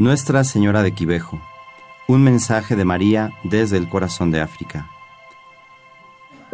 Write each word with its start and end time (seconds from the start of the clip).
Nuestra 0.00 0.44
Señora 0.44 0.82
de 0.82 0.92
Quivejo. 0.92 1.38
Un 2.08 2.22
mensaje 2.22 2.74
de 2.74 2.86
María 2.86 3.34
desde 3.44 3.76
el 3.76 3.86
corazón 3.86 4.30
de 4.30 4.40
África. 4.40 4.88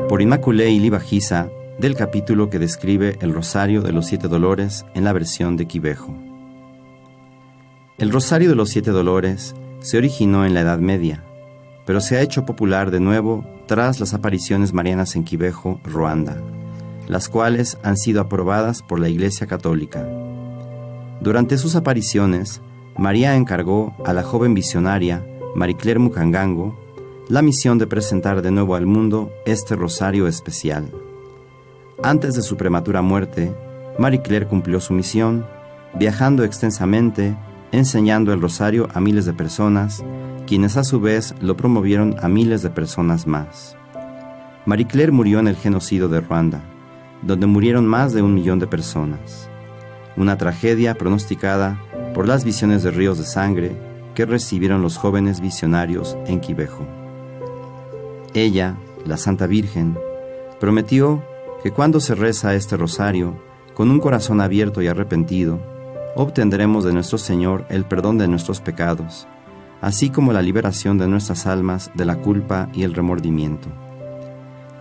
Por 0.08 0.20
Inmaculé 0.20 0.70
y 0.70 0.80
Libajiza, 0.80 1.48
del 1.78 1.94
capítulo 1.94 2.50
que 2.50 2.58
describe 2.58 3.16
el 3.20 3.32
Rosario 3.32 3.82
de 3.82 3.92
los 3.92 4.06
Siete 4.06 4.26
Dolores 4.26 4.84
en 4.94 5.04
la 5.04 5.12
versión 5.12 5.56
de 5.56 5.66
Quivejo. 5.66 6.12
El 7.98 8.10
Rosario 8.10 8.48
de 8.48 8.56
los 8.56 8.70
Siete 8.70 8.90
Dolores 8.90 9.54
se 9.78 9.96
originó 9.96 10.44
en 10.44 10.52
la 10.52 10.62
Edad 10.62 10.80
Media, 10.80 11.22
pero 11.84 12.00
se 12.00 12.16
ha 12.16 12.22
hecho 12.22 12.46
popular 12.46 12.90
de 12.90 12.98
nuevo 12.98 13.46
tras 13.68 14.00
las 14.00 14.12
apariciones 14.12 14.72
marianas 14.72 15.14
en 15.14 15.22
Quivejo, 15.22 15.80
Ruanda, 15.84 16.36
las 17.06 17.28
cuales 17.28 17.78
han 17.84 17.96
sido 17.96 18.20
aprobadas 18.22 18.82
por 18.82 18.98
la 18.98 19.08
Iglesia 19.08 19.46
Católica. 19.46 20.04
Durante 21.20 21.58
sus 21.58 21.76
apariciones, 21.76 22.60
María 22.98 23.36
encargó 23.36 23.94
a 24.06 24.14
la 24.14 24.22
joven 24.22 24.54
visionaria 24.54 25.22
Marie-Claire 25.54 26.00
Mukangango 26.00 26.74
la 27.28 27.42
misión 27.42 27.76
de 27.76 27.86
presentar 27.86 28.40
de 28.40 28.50
nuevo 28.50 28.74
al 28.74 28.86
mundo 28.86 29.30
este 29.44 29.76
rosario 29.76 30.26
especial. 30.26 30.90
Antes 32.02 32.34
de 32.34 32.42
su 32.42 32.56
prematura 32.56 33.02
muerte, 33.02 33.54
Marie-Claire 33.98 34.46
cumplió 34.46 34.80
su 34.80 34.94
misión, 34.94 35.46
viajando 35.94 36.44
extensamente, 36.44 37.36
enseñando 37.72 38.32
el 38.32 38.40
rosario 38.40 38.88
a 38.94 39.00
miles 39.00 39.26
de 39.26 39.34
personas, 39.34 40.02
quienes 40.46 40.76
a 40.76 40.84
su 40.84 41.00
vez 41.00 41.34
lo 41.40 41.56
promovieron 41.56 42.16
a 42.22 42.28
miles 42.28 42.62
de 42.62 42.70
personas 42.70 43.26
más. 43.26 43.76
Marie-Claire 44.64 45.12
murió 45.12 45.38
en 45.38 45.48
el 45.48 45.56
genocidio 45.56 46.08
de 46.08 46.20
Ruanda, 46.20 46.62
donde 47.22 47.46
murieron 47.46 47.86
más 47.86 48.14
de 48.14 48.22
un 48.22 48.34
millón 48.34 48.58
de 48.58 48.66
personas. 48.66 49.50
Una 50.16 50.38
tragedia 50.38 50.94
pronosticada 50.94 51.78
por 52.16 52.26
las 52.26 52.44
visiones 52.44 52.82
de 52.82 52.90
ríos 52.90 53.18
de 53.18 53.26
sangre 53.26 53.76
que 54.14 54.24
recibieron 54.24 54.80
los 54.80 54.96
jóvenes 54.96 55.42
visionarios 55.42 56.16
en 56.26 56.40
Quivejo. 56.40 56.86
Ella, 58.32 58.78
la 59.04 59.18
Santa 59.18 59.46
Virgen, 59.46 59.98
prometió 60.58 61.22
que 61.62 61.72
cuando 61.72 62.00
se 62.00 62.14
reza 62.14 62.54
este 62.54 62.78
rosario, 62.78 63.36
con 63.74 63.90
un 63.90 64.00
corazón 64.00 64.40
abierto 64.40 64.80
y 64.80 64.86
arrepentido, 64.86 65.60
obtendremos 66.14 66.84
de 66.84 66.94
nuestro 66.94 67.18
Señor 67.18 67.66
el 67.68 67.84
perdón 67.84 68.16
de 68.16 68.28
nuestros 68.28 68.62
pecados, 68.62 69.28
así 69.82 70.08
como 70.08 70.32
la 70.32 70.40
liberación 70.40 70.96
de 70.96 71.08
nuestras 71.08 71.46
almas 71.46 71.90
de 71.96 72.06
la 72.06 72.16
culpa 72.16 72.70
y 72.72 72.84
el 72.84 72.94
remordimiento. 72.94 73.68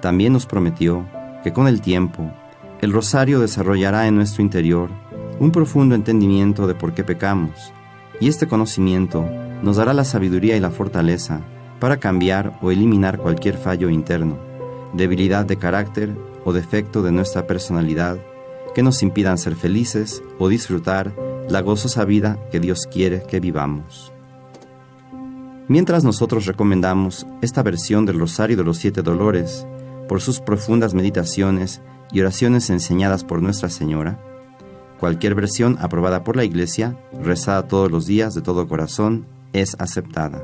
También 0.01 0.31
nos 0.31 0.45
prometió 0.45 1.05
que 1.43 1.51
con 1.51 1.67
el 1.67 1.81
tiempo, 1.81 2.31
el 2.79 2.93
rosario 2.93 3.41
desarrollará 3.41 4.07
en 4.07 4.15
nuestro 4.15 4.41
interior 4.41 4.89
un 5.39 5.51
profundo 5.51 5.95
entendimiento 5.95 6.67
de 6.67 6.75
por 6.75 6.93
qué 6.93 7.03
pecamos, 7.03 7.73
y 8.19 8.29
este 8.29 8.47
conocimiento 8.47 9.25
nos 9.61 9.77
dará 9.77 9.93
la 9.93 10.05
sabiduría 10.05 10.55
y 10.55 10.59
la 10.59 10.71
fortaleza 10.71 11.41
para 11.79 11.97
cambiar 11.97 12.57
o 12.61 12.71
eliminar 12.71 13.17
cualquier 13.17 13.57
fallo 13.57 13.89
interno, 13.89 14.37
debilidad 14.93 15.45
de 15.45 15.57
carácter 15.57 16.15
o 16.45 16.53
defecto 16.53 17.01
de 17.01 17.11
nuestra 17.11 17.47
personalidad 17.47 18.17
que 18.73 18.83
nos 18.83 19.03
impidan 19.03 19.37
ser 19.37 19.55
felices 19.55 20.23
o 20.39 20.47
disfrutar 20.47 21.13
la 21.49 21.61
gozosa 21.61 22.05
vida 22.05 22.37
que 22.51 22.59
Dios 22.59 22.87
quiere 22.91 23.23
que 23.23 23.39
vivamos. 23.39 24.11
Mientras 25.67 26.03
nosotros 26.03 26.45
recomendamos 26.45 27.25
esta 27.41 27.63
versión 27.63 28.05
del 28.05 28.19
Rosario 28.19 28.55
de 28.57 28.63
los 28.63 28.77
Siete 28.77 29.01
Dolores 29.01 29.65
por 30.07 30.21
sus 30.21 30.39
profundas 30.39 30.93
meditaciones 30.93 31.81
y 32.11 32.21
oraciones 32.21 32.69
enseñadas 32.69 33.23
por 33.23 33.41
Nuestra 33.41 33.69
Señora, 33.69 34.19
Cualquier 34.99 35.35
versión 35.35 35.77
aprobada 35.81 36.23
por 36.23 36.35
la 36.35 36.43
Iglesia, 36.43 36.97
rezada 37.21 37.67
todos 37.67 37.91
los 37.91 38.05
días 38.05 38.33
de 38.33 38.41
todo 38.41 38.67
corazón, 38.67 39.25
es 39.53 39.75
aceptada. 39.79 40.41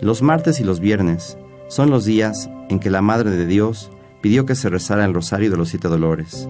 Los 0.00 0.22
martes 0.22 0.60
y 0.60 0.64
los 0.64 0.80
viernes 0.80 1.38
son 1.68 1.90
los 1.90 2.04
días 2.04 2.50
en 2.68 2.78
que 2.78 2.90
la 2.90 3.02
Madre 3.02 3.30
de 3.30 3.46
Dios 3.46 3.90
pidió 4.20 4.46
que 4.46 4.54
se 4.54 4.68
rezara 4.68 5.04
el 5.04 5.14
Rosario 5.14 5.50
de 5.50 5.56
los 5.56 5.68
Siete 5.68 5.88
Dolores, 5.88 6.48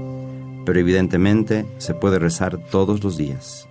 pero 0.65 0.79
evidentemente 0.79 1.67
se 1.79 1.95
puede 1.95 2.19
rezar 2.19 2.59
todos 2.71 3.03
los 3.03 3.17
días. 3.17 3.69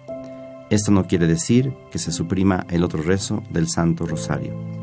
Esto 0.70 0.92
no 0.92 1.06
quiere 1.06 1.28
decir 1.28 1.74
que 1.92 2.00
se 2.00 2.12
suprima 2.12 2.66
el 2.70 2.84
otro 2.84 3.02
rezo 3.02 3.44
del 3.52 3.68
Santo 3.68 4.06
Rosario. 4.06 4.83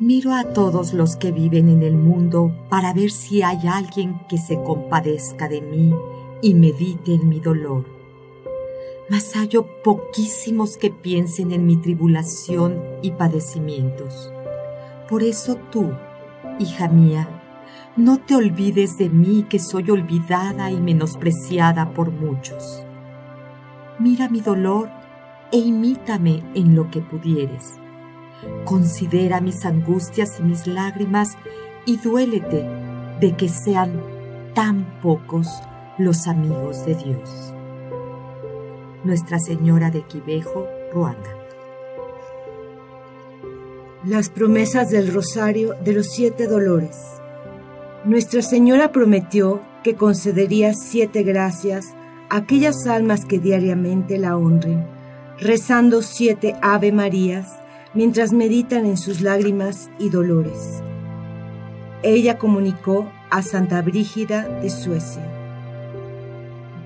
Miro 0.00 0.32
a 0.32 0.44
todos 0.44 0.94
los 0.94 1.16
que 1.16 1.30
viven 1.30 1.68
en 1.68 1.82
el 1.82 1.94
mundo 1.94 2.56
para 2.70 2.94
ver 2.94 3.10
si 3.10 3.42
hay 3.42 3.68
alguien 3.68 4.18
que 4.30 4.38
se 4.38 4.56
compadezca 4.62 5.46
de 5.46 5.60
mí 5.60 5.92
y 6.40 6.54
medite 6.54 7.12
en 7.12 7.28
mi 7.28 7.38
dolor. 7.38 7.84
Mas 9.10 9.34
hallo 9.36 9.66
poquísimos 9.84 10.78
que 10.78 10.88
piensen 10.88 11.52
en 11.52 11.66
mi 11.66 11.76
tribulación 11.76 12.82
y 13.02 13.10
padecimientos. 13.10 14.32
Por 15.06 15.22
eso 15.22 15.56
tú, 15.70 15.92
hija 16.58 16.88
mía, 16.88 17.28
no 17.94 18.16
te 18.16 18.36
olvides 18.36 18.96
de 18.96 19.10
mí 19.10 19.44
que 19.50 19.58
soy 19.58 19.90
olvidada 19.90 20.70
y 20.70 20.80
menospreciada 20.80 21.92
por 21.92 22.10
muchos. 22.10 22.86
Mira 23.98 24.30
mi 24.30 24.40
dolor 24.40 24.88
e 25.52 25.58
imítame 25.58 26.42
en 26.54 26.74
lo 26.74 26.90
que 26.90 27.02
pudieres 27.02 27.79
Considera 28.64 29.40
mis 29.40 29.64
angustias 29.64 30.38
y 30.38 30.42
mis 30.42 30.66
lágrimas 30.66 31.36
y 31.86 31.96
duélete 31.98 32.64
de 33.20 33.36
que 33.36 33.48
sean 33.48 34.00
tan 34.54 34.84
pocos 35.02 35.48
los 35.98 36.26
amigos 36.26 36.84
de 36.86 36.94
Dios. 36.94 37.54
Nuestra 39.04 39.38
Señora 39.38 39.90
de 39.90 40.02
Quivejo, 40.02 40.66
Ruanda. 40.92 41.36
Las 44.04 44.30
promesas 44.30 44.90
del 44.90 45.12
Rosario 45.12 45.74
de 45.84 45.92
los 45.92 46.06
Siete 46.06 46.46
Dolores. 46.46 46.96
Nuestra 48.04 48.40
Señora 48.40 48.92
prometió 48.92 49.60
que 49.82 49.94
concedería 49.94 50.72
siete 50.74 51.22
gracias 51.22 51.94
a 52.30 52.38
aquellas 52.38 52.86
almas 52.86 53.24
que 53.26 53.38
diariamente 53.38 54.18
la 54.18 54.36
honren, 54.36 54.86
rezando 55.38 56.00
siete 56.00 56.56
Ave 56.62 56.92
Marías 56.92 57.60
mientras 57.94 58.32
meditan 58.32 58.86
en 58.86 58.96
sus 58.96 59.20
lágrimas 59.20 59.90
y 59.98 60.10
dolores. 60.10 60.82
Ella 62.02 62.38
comunicó 62.38 63.10
a 63.30 63.42
Santa 63.42 63.82
Brígida 63.82 64.48
de 64.60 64.70
Suecia, 64.70 65.26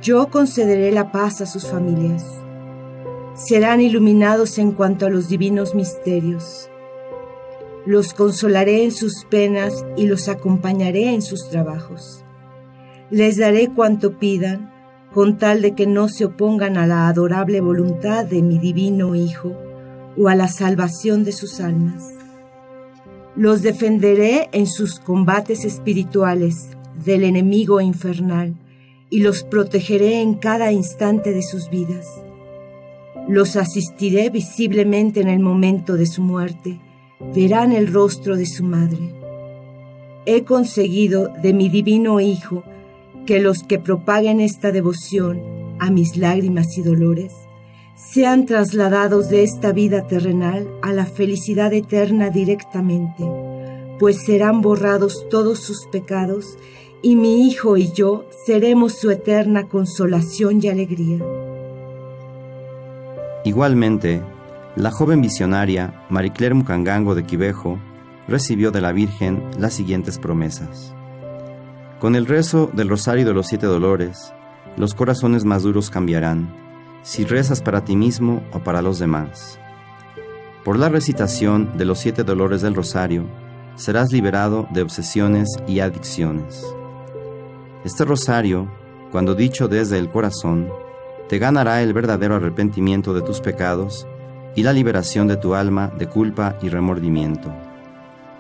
Yo 0.03 0.29
concederé 0.29 0.93
la 0.93 1.13
paz 1.13 1.41
a 1.41 1.47
sus 1.47 1.67
familias. 1.67 2.25
Serán 3.35 3.81
iluminados 3.81 4.59
en 4.59 4.73
cuanto 4.73 5.07
a 5.07 5.11
los 5.11 5.29
divinos 5.29 5.75
misterios. 5.75 6.69
Los 7.87 8.15
consolaré 8.15 8.85
en 8.85 8.93
sus 8.93 9.25
penas 9.25 9.85
y 9.97 10.07
los 10.07 10.29
acompañaré 10.29 11.13
en 11.13 11.23
sus 11.23 11.49
trabajos. 11.49 12.25
Les 13.11 13.37
daré 13.37 13.69
cuanto 13.69 14.19
pidan, 14.19 14.73
con 15.13 15.39
tal 15.39 15.63
de 15.63 15.75
que 15.75 15.87
no 15.87 16.09
se 16.09 16.25
opongan 16.25 16.77
a 16.77 16.87
la 16.87 17.09
adorable 17.09 17.61
voluntad 17.61 18.25
de 18.25 18.43
mi 18.43 18.59
divino 18.59 19.15
Hijo, 19.15 19.53
o 20.19 20.29
a 20.29 20.35
la 20.35 20.49
salvación 20.49 21.25
de 21.25 21.33
sus 21.33 21.61
almas. 21.61 22.03
Los 23.37 23.63
defenderé 23.63 24.49
en 24.53 24.67
sus 24.67 25.01
combates 25.01 25.65
espirituales 25.65 26.71
del 27.05 27.25
enemigo 27.25 27.81
infernal 27.81 28.55
y 29.11 29.21
los 29.21 29.43
protegeré 29.43 30.21
en 30.21 30.35
cada 30.35 30.73
instante 30.73 31.33
de 31.33 31.43
sus 31.43 31.69
vidas. 31.69 32.07
Los 33.29 33.57
asistiré 33.57 34.31
visiblemente 34.31 35.21
en 35.21 35.29
el 35.29 35.41
momento 35.41 35.97
de 35.97 36.07
su 36.07 36.23
muerte, 36.23 36.81
verán 37.35 37.73
el 37.73 37.93
rostro 37.93 38.37
de 38.37 38.47
su 38.47 38.65
madre. 38.65 39.15
He 40.27 40.45
conseguido 40.45 41.29
de 41.43 41.53
mi 41.53 41.69
divino 41.69 42.21
Hijo 42.21 42.65
que 43.27 43.41
los 43.41 43.63
que 43.63 43.79
propaguen 43.79 44.41
esta 44.41 44.73
devoción 44.73 45.41
a 45.81 45.91
mis 45.91 46.17
lágrimas 46.17 46.79
y 46.79 46.83
dolores 46.83 47.33
sean 47.95 48.45
trasladados 48.45 49.29
de 49.29 49.45
esta 49.45 49.73
vida 49.73 50.07
terrenal 50.07 50.69
a 50.83 50.93
la 50.93 51.07
felicidad 51.07 51.73
eterna 51.73 52.31
directamente, 52.31 53.25
pues 53.99 54.25
serán 54.25 54.63
borrados 54.63 55.29
todos 55.31 55.61
sus 55.61 55.87
pecados 55.87 56.59
y 57.03 57.17
mi 57.17 57.47
Hijo 57.47 57.77
y 57.77 57.93
yo 57.93 58.25
seremos 58.47 58.95
su 58.95 59.11
eterna 59.11 59.69
consolación 59.69 60.61
y 60.63 60.69
alegría. 60.69 61.25
Igualmente, 63.45 64.23
la 64.75 64.91
joven 64.91 65.21
visionaria 65.21 66.03
Marie-Claire 66.09 66.55
Mukangango 66.55 67.15
de 67.15 67.25
Quivejo 67.25 67.79
recibió 68.27 68.73
de 68.73 68.81
la 68.81 68.93
Virgen 68.93 69.41
las 69.59 69.75
siguientes 69.75 70.19
promesas. 70.19 70.95
Con 72.01 72.17
el 72.17 72.27
rezo 72.27 72.71
del 72.73 72.89
Rosario 72.89 73.25
de 73.25 73.35
los 73.35 73.47
Siete 73.47 73.67
Dolores, 73.67 74.33
los 74.77 74.95
corazones 74.95 75.45
más 75.45 75.63
duros 75.63 75.91
cambiarán 75.91 76.64
si 77.05 77.25
rezas 77.25 77.61
para 77.61 77.85
ti 77.85 77.97
mismo 77.97 78.43
o 78.53 78.61
para 78.61 78.81
los 78.81 78.99
demás. 78.99 79.61
Por 80.65 80.79
la 80.79 80.89
recitación 80.89 81.77
de 81.77 81.85
los 81.85 81.99
siete 81.99 82.25
dolores 82.25 82.63
del 82.63 82.75
rosario, 82.75 83.27
serás 83.77 84.11
liberado 84.11 84.67
de 84.73 84.81
obsesiones 84.81 85.51
y 85.69 85.81
adicciones. 85.81 86.65
Este 87.85 88.07
rosario, 88.07 88.71
cuando 89.13 89.35
dicho 89.35 89.69
desde 89.69 89.99
el 89.99 90.09
corazón, 90.09 90.71
te 91.29 91.39
ganará 91.39 91.83
el 91.83 91.93
verdadero 91.93 92.37
arrepentimiento 92.37 93.13
de 93.13 93.21
tus 93.21 93.41
pecados 93.41 94.07
y 94.57 94.63
la 94.63 94.73
liberación 94.73 95.29
de 95.29 95.37
tu 95.37 95.55
alma 95.55 95.93
de 95.99 96.09
culpa 96.09 96.57
y 96.63 96.71
remordimiento. 96.71 97.53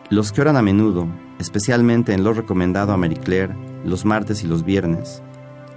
Los 0.08 0.32
que 0.32 0.40
oran 0.40 0.56
a 0.56 0.62
menudo, 0.62 1.06
especialmente 1.38 2.14
en 2.14 2.24
lo 2.24 2.32
recomendado 2.32 2.92
a 2.92 2.96
Marie 2.96 3.18
Claire 3.18 3.54
los 3.84 4.06
martes 4.06 4.42
y 4.42 4.46
los 4.46 4.64
viernes, 4.64 5.22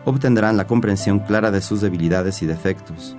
obtendrán 0.08 0.56
la 0.56 0.68
comprensión 0.68 1.20
clara 1.20 1.52
de 1.52 1.60
sus 1.60 1.82
debilidades 1.82 2.42
y 2.42 2.46
defectos, 2.46 3.18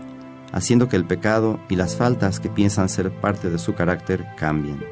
haciendo 0.52 0.88
que 0.88 0.96
el 0.96 1.05
pecado 1.05 1.61
y 1.69 1.76
las 1.76 1.96
faltas 1.96 2.40
que 2.40 2.49
piensan 2.49 2.88
ser 2.88 3.11
parte 3.11 3.50
de 3.50 3.58
su 3.58 3.75
carácter 3.75 4.25
cambien. 4.38 4.82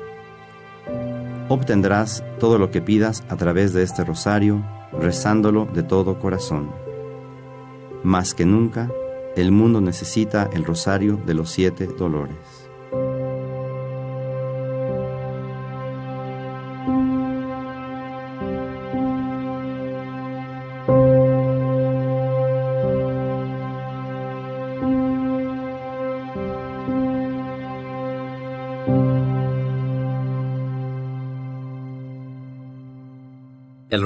Obtendrás 1.49 2.23
todo 2.39 2.59
lo 2.59 2.71
que 2.71 2.83
pidas 2.83 3.25
a 3.31 3.37
través 3.37 3.73
de 3.73 3.83
este 3.83 4.05
rosario, 4.05 4.63
rezándolo 5.01 5.65
de 5.65 5.83
todo 5.83 6.19
corazón. 6.19 6.71
Más 8.03 8.35
que 8.35 8.45
nunca, 8.45 8.91
el 9.35 9.51
mundo 9.51 9.81
necesita 9.81 10.51
el 10.53 10.67
rosario 10.67 11.19
de 11.25 11.33
los 11.33 11.51
siete 11.51 11.87
dolores. 11.87 12.37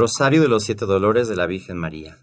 Rosario 0.01 0.41
de 0.41 0.49
los 0.49 0.65
Siete 0.65 0.87
Dolores 0.87 1.29
de 1.29 1.37
la 1.37 1.45
Virgen 1.45 1.77
María. 1.77 2.17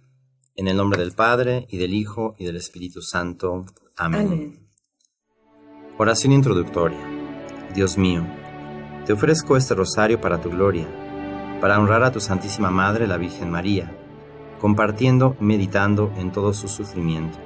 En 0.55 0.67
el 0.67 0.77
nombre 0.77 0.99
del 0.99 1.11
Padre, 1.11 1.67
y 1.69 1.77
del 1.77 1.93
Hijo, 1.93 2.33
y 2.39 2.45
del 2.45 2.55
Espíritu 2.55 3.03
Santo. 3.03 3.65
Amén. 3.95 4.67
Oración 5.99 6.33
introductoria. 6.33 6.97
Dios 7.75 7.99
mío, 7.99 8.25
te 9.05 9.13
ofrezco 9.13 9.55
este 9.55 9.75
rosario 9.75 10.19
para 10.19 10.41
tu 10.41 10.49
gloria, 10.49 10.87
para 11.61 11.79
honrar 11.79 12.01
a 12.01 12.11
tu 12.11 12.19
Santísima 12.19 12.71
Madre, 12.71 13.05
la 13.05 13.17
Virgen 13.17 13.51
María, 13.51 13.95
compartiendo 14.59 15.37
y 15.39 15.43
meditando 15.43 16.11
en 16.17 16.31
todo 16.31 16.53
su 16.53 16.67
sufrimiento. 16.67 17.37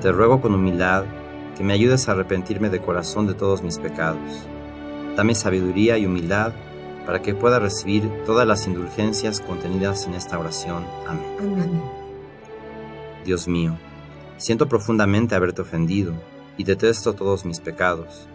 Te 0.00 0.12
ruego 0.12 0.40
con 0.40 0.54
humildad 0.54 1.04
que 1.58 1.62
me 1.62 1.74
ayudes 1.74 2.08
a 2.08 2.12
arrepentirme 2.12 2.70
de 2.70 2.80
corazón 2.80 3.26
de 3.26 3.34
todos 3.34 3.62
mis 3.62 3.76
pecados. 3.76 4.48
Dame 5.14 5.34
sabiduría 5.34 5.98
y 5.98 6.06
humildad 6.06 6.54
para 7.06 7.22
que 7.22 7.34
pueda 7.34 7.60
recibir 7.60 8.10
todas 8.26 8.46
las 8.46 8.66
indulgencias 8.66 9.40
contenidas 9.40 10.06
en 10.06 10.14
esta 10.14 10.38
oración. 10.38 10.84
Amén. 11.06 11.80
Dios 13.24 13.48
mío, 13.48 13.78
siento 14.36 14.68
profundamente 14.68 15.34
haberte 15.34 15.62
ofendido 15.62 16.14
y 16.56 16.64
detesto 16.64 17.14
todos 17.14 17.44
mis 17.44 17.60
pecados, 17.60 18.28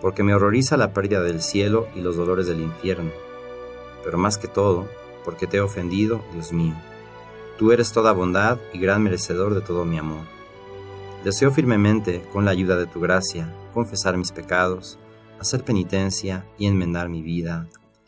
porque 0.00 0.22
me 0.22 0.34
horroriza 0.34 0.76
la 0.76 0.92
pérdida 0.92 1.22
del 1.22 1.42
cielo 1.42 1.88
y 1.94 2.00
los 2.00 2.16
dolores 2.16 2.46
del 2.46 2.60
infierno, 2.60 3.10
pero 4.02 4.18
más 4.18 4.38
que 4.38 4.48
todo, 4.48 4.88
porque 5.24 5.46
te 5.46 5.58
he 5.58 5.60
ofendido, 5.60 6.22
Dios 6.32 6.52
mío. 6.52 6.74
Tú 7.58 7.72
eres 7.72 7.92
toda 7.92 8.12
bondad 8.12 8.58
y 8.72 8.78
gran 8.78 9.02
merecedor 9.02 9.54
de 9.54 9.60
todo 9.60 9.84
mi 9.84 9.98
amor. 9.98 10.24
Deseo 11.24 11.50
firmemente, 11.50 12.22
con 12.32 12.44
la 12.44 12.50
ayuda 12.50 12.76
de 12.76 12.86
tu 12.86 13.00
gracia, 13.00 13.52
confesar 13.72 14.16
mis 14.16 14.30
pecados, 14.30 14.98
hacer 15.40 15.64
penitencia 15.64 16.46
y 16.58 16.66
enmendar 16.66 17.08
mi 17.08 17.22
vida. 17.22 17.66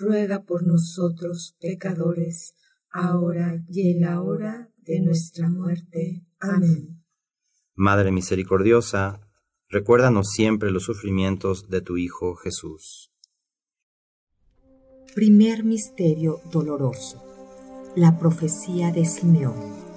ruega 0.00 0.44
por 0.44 0.66
nosotros 0.66 1.56
pecadores, 1.60 2.54
ahora 2.90 3.62
y 3.68 3.92
en 3.92 4.00
la 4.00 4.22
hora 4.22 4.70
de 4.78 5.00
nuestra 5.00 5.48
muerte. 5.48 6.24
Amén. 6.40 7.04
Madre 7.74 8.10
misericordiosa, 8.10 9.20
recuérdanos 9.68 10.30
siempre 10.30 10.70
los 10.70 10.84
sufrimientos 10.84 11.68
de 11.68 11.82
tu 11.82 11.96
Hijo 11.96 12.34
Jesús. 12.36 13.12
Primer 15.14 15.64
misterio 15.64 16.40
doloroso. 16.50 17.22
La 17.96 18.18
profecía 18.18 18.92
de 18.92 19.04
Simeón. 19.04 19.90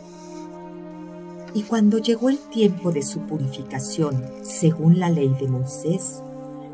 Y 1.53 1.63
cuando 1.63 1.99
llegó 1.99 2.29
el 2.29 2.39
tiempo 2.49 2.91
de 2.91 3.03
su 3.03 3.27
purificación, 3.27 4.23
según 4.41 4.99
la 4.99 5.11
ley 5.11 5.35
de 5.39 5.47
Moisés, 5.47 6.23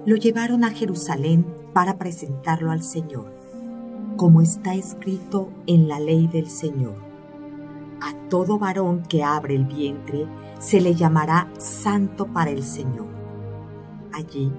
lo 0.05 0.15
llevaron 0.15 0.63
a 0.63 0.71
Jerusalén 0.71 1.45
para 1.73 1.97
presentarlo 1.97 2.71
al 2.71 2.83
Señor, 2.83 3.31
como 4.17 4.41
está 4.41 4.75
escrito 4.75 5.49
en 5.67 5.87
la 5.87 5.99
ley 5.99 6.27
del 6.27 6.49
Señor. 6.49 6.95
A 8.01 8.13
todo 8.29 8.59
varón 8.59 9.03
que 9.03 9.23
abre 9.23 9.55
el 9.55 9.65
vientre 9.65 10.25
se 10.59 10.81
le 10.81 10.95
llamará 10.95 11.51
santo 11.57 12.27
para 12.27 12.51
el 12.51 12.63
Señor. 12.63 13.07
Allí, 14.13 14.51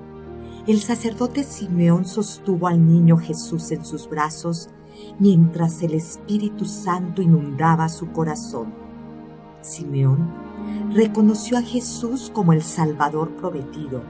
el 0.66 0.80
sacerdote 0.80 1.42
Simeón 1.42 2.04
sostuvo 2.04 2.66
al 2.66 2.86
niño 2.86 3.16
Jesús 3.16 3.70
en 3.72 3.84
sus 3.84 4.08
brazos 4.08 4.68
mientras 5.18 5.82
el 5.82 5.94
Espíritu 5.94 6.64
Santo 6.64 7.22
inundaba 7.22 7.88
su 7.88 8.12
corazón. 8.12 8.72
Simeón 9.62 10.30
reconoció 10.94 11.58
a 11.58 11.62
Jesús 11.62 12.30
como 12.32 12.52
el 12.52 12.62
Salvador 12.62 13.36
prometido 13.36 14.02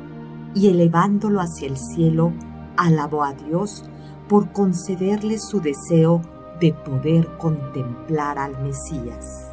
y 0.54 0.68
elevándolo 0.68 1.40
hacia 1.40 1.68
el 1.68 1.76
cielo, 1.76 2.32
alabó 2.80 3.24
a 3.24 3.34
Dios 3.34 3.84
por 4.28 4.52
concederle 4.52 5.38
su 5.38 5.60
deseo 5.60 6.22
de 6.60 6.72
poder 6.72 7.36
contemplar 7.36 8.38
al 8.38 8.60
Mesías. 8.62 9.50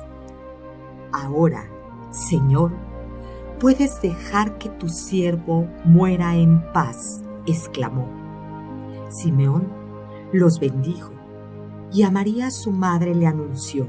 Ahora, 1.12 1.70
Señor, 2.12 2.72
puedes 3.60 4.02
dejar 4.02 4.58
que 4.58 4.70
tu 4.70 4.88
siervo 4.88 5.68
muera 5.84 6.36
en 6.36 6.62
paz, 6.72 7.22
exclamó. 7.46 8.08
Simeón 9.10 9.68
los 10.32 10.60
bendijo 10.60 11.12
y 11.92 12.04
a 12.04 12.12
María 12.12 12.50
su 12.52 12.72
madre 12.72 13.14
le 13.14 13.28
anunció, 13.28 13.88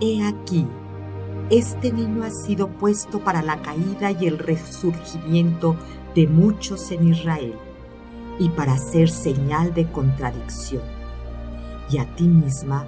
He 0.00 0.26
aquí, 0.26 0.66
este 1.48 1.90
niño 1.90 2.22
ha 2.22 2.30
sido 2.30 2.68
puesto 2.68 3.20
para 3.20 3.40
la 3.40 3.62
caída 3.62 4.10
y 4.10 4.26
el 4.26 4.38
resurgimiento 4.38 5.76
de 6.14 6.26
muchos 6.26 6.90
en 6.90 7.08
Israel 7.08 7.54
y 8.38 8.50
para 8.50 8.76
ser 8.78 9.08
señal 9.08 9.74
de 9.74 9.90
contradicción. 9.90 10.82
Y 11.90 11.98
a 11.98 12.14
ti 12.16 12.28
misma, 12.28 12.84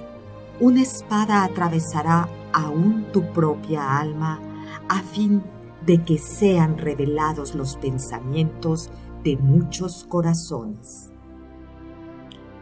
una 0.61 0.83
espada 0.83 1.45
atravesará 1.45 2.29
aún 2.53 3.07
tu 3.13 3.33
propia 3.33 3.99
alma 3.99 4.41
a 4.89 5.01
fin 5.03 5.43
de 5.87 6.03
que 6.03 6.19
sean 6.19 6.79
revelados 6.79 7.55
los 7.55 7.77
pensamientos 7.77 8.91
de 9.23 9.37
muchos 9.37 10.05
corazones. 10.05 11.11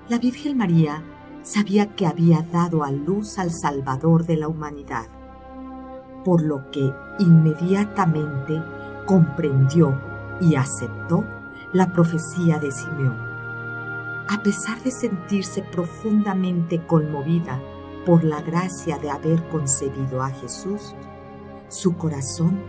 La 0.09 0.19
Virgen 0.19 0.57
María 0.57 1.03
sabía 1.43 1.95
que 1.97 2.07
había 2.07 2.43
dado 2.43 2.85
a 2.85 2.91
luz 2.91 3.39
al 3.39 3.51
Salvador 3.51 4.27
de 4.27 4.37
la 4.37 4.49
humanidad 4.49 5.07
por 6.27 6.43
lo 6.43 6.73
que 6.73 6.93
inmediatamente 7.21 8.61
comprendió 9.07 9.97
y 10.41 10.57
aceptó 10.57 11.25
la 11.73 11.93
profecía 11.93 12.59
de 12.59 12.71
Simeón. 12.71 13.17
A 14.29 14.41
pesar 14.43 14.83
de 14.83 14.91
sentirse 14.91 15.63
profundamente 15.63 16.85
conmovida 16.87 17.61
por 18.05 18.25
la 18.25 18.43
gracia 18.43 18.99
de 18.99 19.11
haber 19.11 19.47
concebido 19.49 20.23
a 20.23 20.31
Jesús, 20.31 20.95
su 21.69 21.97
corazón 21.97 22.61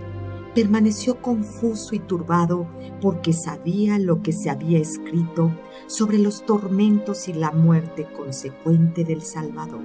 permaneció 0.55 1.21
confuso 1.21 1.93
y 1.93 1.99
turbado 1.99 2.67
porque 2.99 3.31
sabía 3.31 3.99
lo 3.99 4.23
que 4.23 4.33
se 4.33 4.49
había 4.49 4.79
escrito 4.79 5.51
sobre 5.85 6.17
los 6.17 6.45
tormentos 6.45 7.27
y 7.27 7.33
la 7.33 7.51
muerte 7.51 8.07
consecuente 8.11 9.03
del 9.03 9.21
Salvador. 9.21 9.83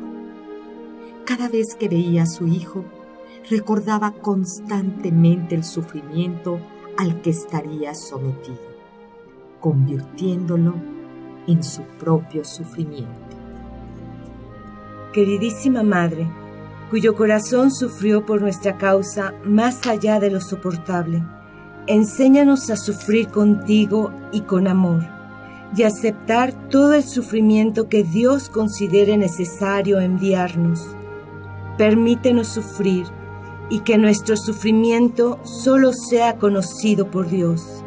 Cada 1.26 1.48
vez 1.48 1.74
que 1.74 1.88
veía 1.88 2.22
a 2.22 2.26
su 2.26 2.46
hijo, 2.46 2.84
recordaba 3.50 4.12
constantemente 4.12 5.54
el 5.54 5.64
sufrimiento 5.64 6.58
al 6.96 7.20
que 7.20 7.30
estaría 7.30 7.94
sometido, 7.94 8.71
convirtiéndolo 9.62 10.74
en 11.46 11.62
su 11.62 11.82
propio 11.98 12.44
sufrimiento. 12.44 13.08
Queridísima 15.14 15.82
Madre, 15.82 16.26
cuyo 16.90 17.14
corazón 17.16 17.70
sufrió 17.70 18.26
por 18.26 18.42
nuestra 18.42 18.76
causa 18.76 19.32
más 19.44 19.86
allá 19.86 20.20
de 20.20 20.30
lo 20.30 20.40
soportable, 20.40 21.22
enséñanos 21.86 22.68
a 22.68 22.76
sufrir 22.76 23.28
contigo 23.28 24.12
y 24.32 24.42
con 24.42 24.68
amor, 24.68 25.02
y 25.74 25.84
aceptar 25.84 26.52
todo 26.68 26.92
el 26.92 27.02
sufrimiento 27.02 27.88
que 27.88 28.04
Dios 28.04 28.50
considere 28.50 29.16
necesario 29.16 30.00
enviarnos. 30.00 30.86
Permítenos 31.78 32.48
sufrir 32.48 33.06
y 33.70 33.80
que 33.80 33.96
nuestro 33.96 34.36
sufrimiento 34.36 35.38
solo 35.44 35.92
sea 35.94 36.36
conocido 36.36 37.10
por 37.10 37.28
Dios, 37.28 37.81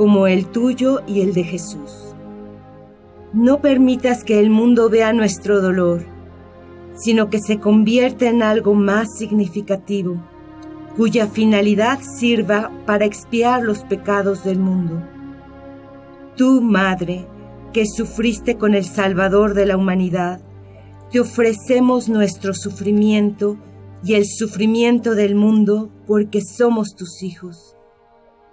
como 0.00 0.26
el 0.26 0.46
tuyo 0.46 1.02
y 1.06 1.20
el 1.20 1.34
de 1.34 1.44
Jesús. 1.44 2.14
No 3.34 3.60
permitas 3.60 4.24
que 4.24 4.40
el 4.40 4.48
mundo 4.48 4.88
vea 4.88 5.12
nuestro 5.12 5.60
dolor, 5.60 6.06
sino 6.94 7.28
que 7.28 7.38
se 7.38 7.60
convierta 7.60 8.26
en 8.26 8.42
algo 8.42 8.72
más 8.72 9.18
significativo, 9.18 10.16
cuya 10.96 11.26
finalidad 11.26 12.00
sirva 12.00 12.70
para 12.86 13.04
expiar 13.04 13.62
los 13.62 13.80
pecados 13.80 14.42
del 14.42 14.58
mundo. 14.58 15.06
Tú, 16.34 16.62
Madre, 16.62 17.26
que 17.74 17.84
sufriste 17.84 18.56
con 18.56 18.74
el 18.74 18.86
Salvador 18.86 19.52
de 19.52 19.66
la 19.66 19.76
humanidad, 19.76 20.40
te 21.12 21.20
ofrecemos 21.20 22.08
nuestro 22.08 22.54
sufrimiento 22.54 23.58
y 24.02 24.14
el 24.14 24.24
sufrimiento 24.26 25.14
del 25.14 25.34
mundo 25.34 25.90
porque 26.06 26.40
somos 26.40 26.94
tus 26.96 27.22
hijos. 27.22 27.76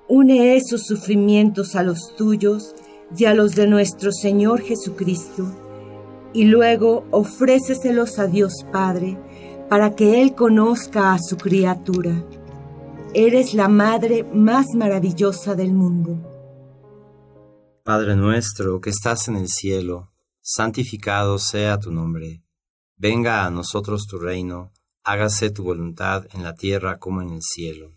Une 0.10 0.56
esos 0.56 0.86
sufrimientos 0.86 1.76
a 1.76 1.84
los 1.84 2.16
tuyos 2.16 2.74
y 3.16 3.26
a 3.26 3.34
los 3.34 3.56
de 3.56 3.68
nuestro 3.68 4.12
Señor 4.12 4.62
Jesucristo, 4.62 5.46
y 6.34 6.46
luego 6.46 7.06
ofréceselos 7.12 8.20
a 8.20 8.28
Dios 8.28 8.66
Padre 8.72 9.18
para 9.70 9.96
que 9.96 10.22
Él 10.22 10.34
conozca 10.36 11.14
a 11.14 11.20
su 11.20 11.38
criatura. 11.38 12.24
Eres 13.14 13.54
la 13.54 13.68
Madre 13.68 14.24
más 14.24 14.68
maravillosa 14.76 15.56
del 15.56 15.74
mundo. 15.74 16.18
Padre 17.84 18.16
nuestro 18.16 18.80
que 18.82 18.90
estás 18.90 19.28
en 19.28 19.36
el 19.38 19.48
cielo, 19.48 20.12
santificado 20.42 21.40
sea 21.40 21.80
tu 21.80 21.92
nombre. 21.92 22.44
Venga 22.96 23.46
a 23.46 23.50
nosotros 23.50 24.08
tu 24.08 24.20
reino 24.20 24.72
hágase 25.08 25.52
tu 25.52 25.64
voluntad 25.64 26.28
en 26.34 26.44
la 26.44 26.54
tierra 26.54 27.00
como 27.00 27.22
en 27.22 27.30
el 27.30 27.42
cielo. 27.42 27.97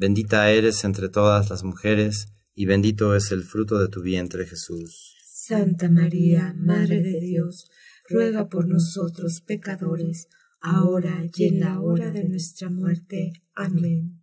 Bendita 0.00 0.50
eres 0.50 0.84
entre 0.84 1.10
todas 1.10 1.50
las 1.50 1.62
mujeres, 1.62 2.32
y 2.54 2.64
bendito 2.64 3.14
es 3.14 3.32
el 3.32 3.42
fruto 3.42 3.78
de 3.78 3.88
tu 3.88 4.00
vientre 4.00 4.46
Jesús. 4.46 5.14
Santa 5.22 5.90
María, 5.90 6.54
Madre 6.56 7.02
de 7.02 7.20
Dios, 7.20 7.66
ruega 8.08 8.48
por 8.48 8.66
nosotros 8.66 9.42
pecadores, 9.46 10.28
ahora 10.62 11.22
y 11.36 11.44
en 11.44 11.60
la 11.60 11.82
hora 11.82 12.10
de 12.10 12.26
nuestra 12.26 12.70
muerte. 12.70 13.42
Amén. 13.54 14.22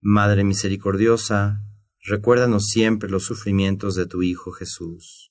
Madre 0.00 0.44
misericordiosa, 0.44 1.60
recuérdanos 2.06 2.68
siempre 2.68 3.10
los 3.10 3.24
sufrimientos 3.24 3.94
de 3.94 4.06
tu 4.06 4.22
Hijo 4.22 4.50
Jesús. 4.52 5.30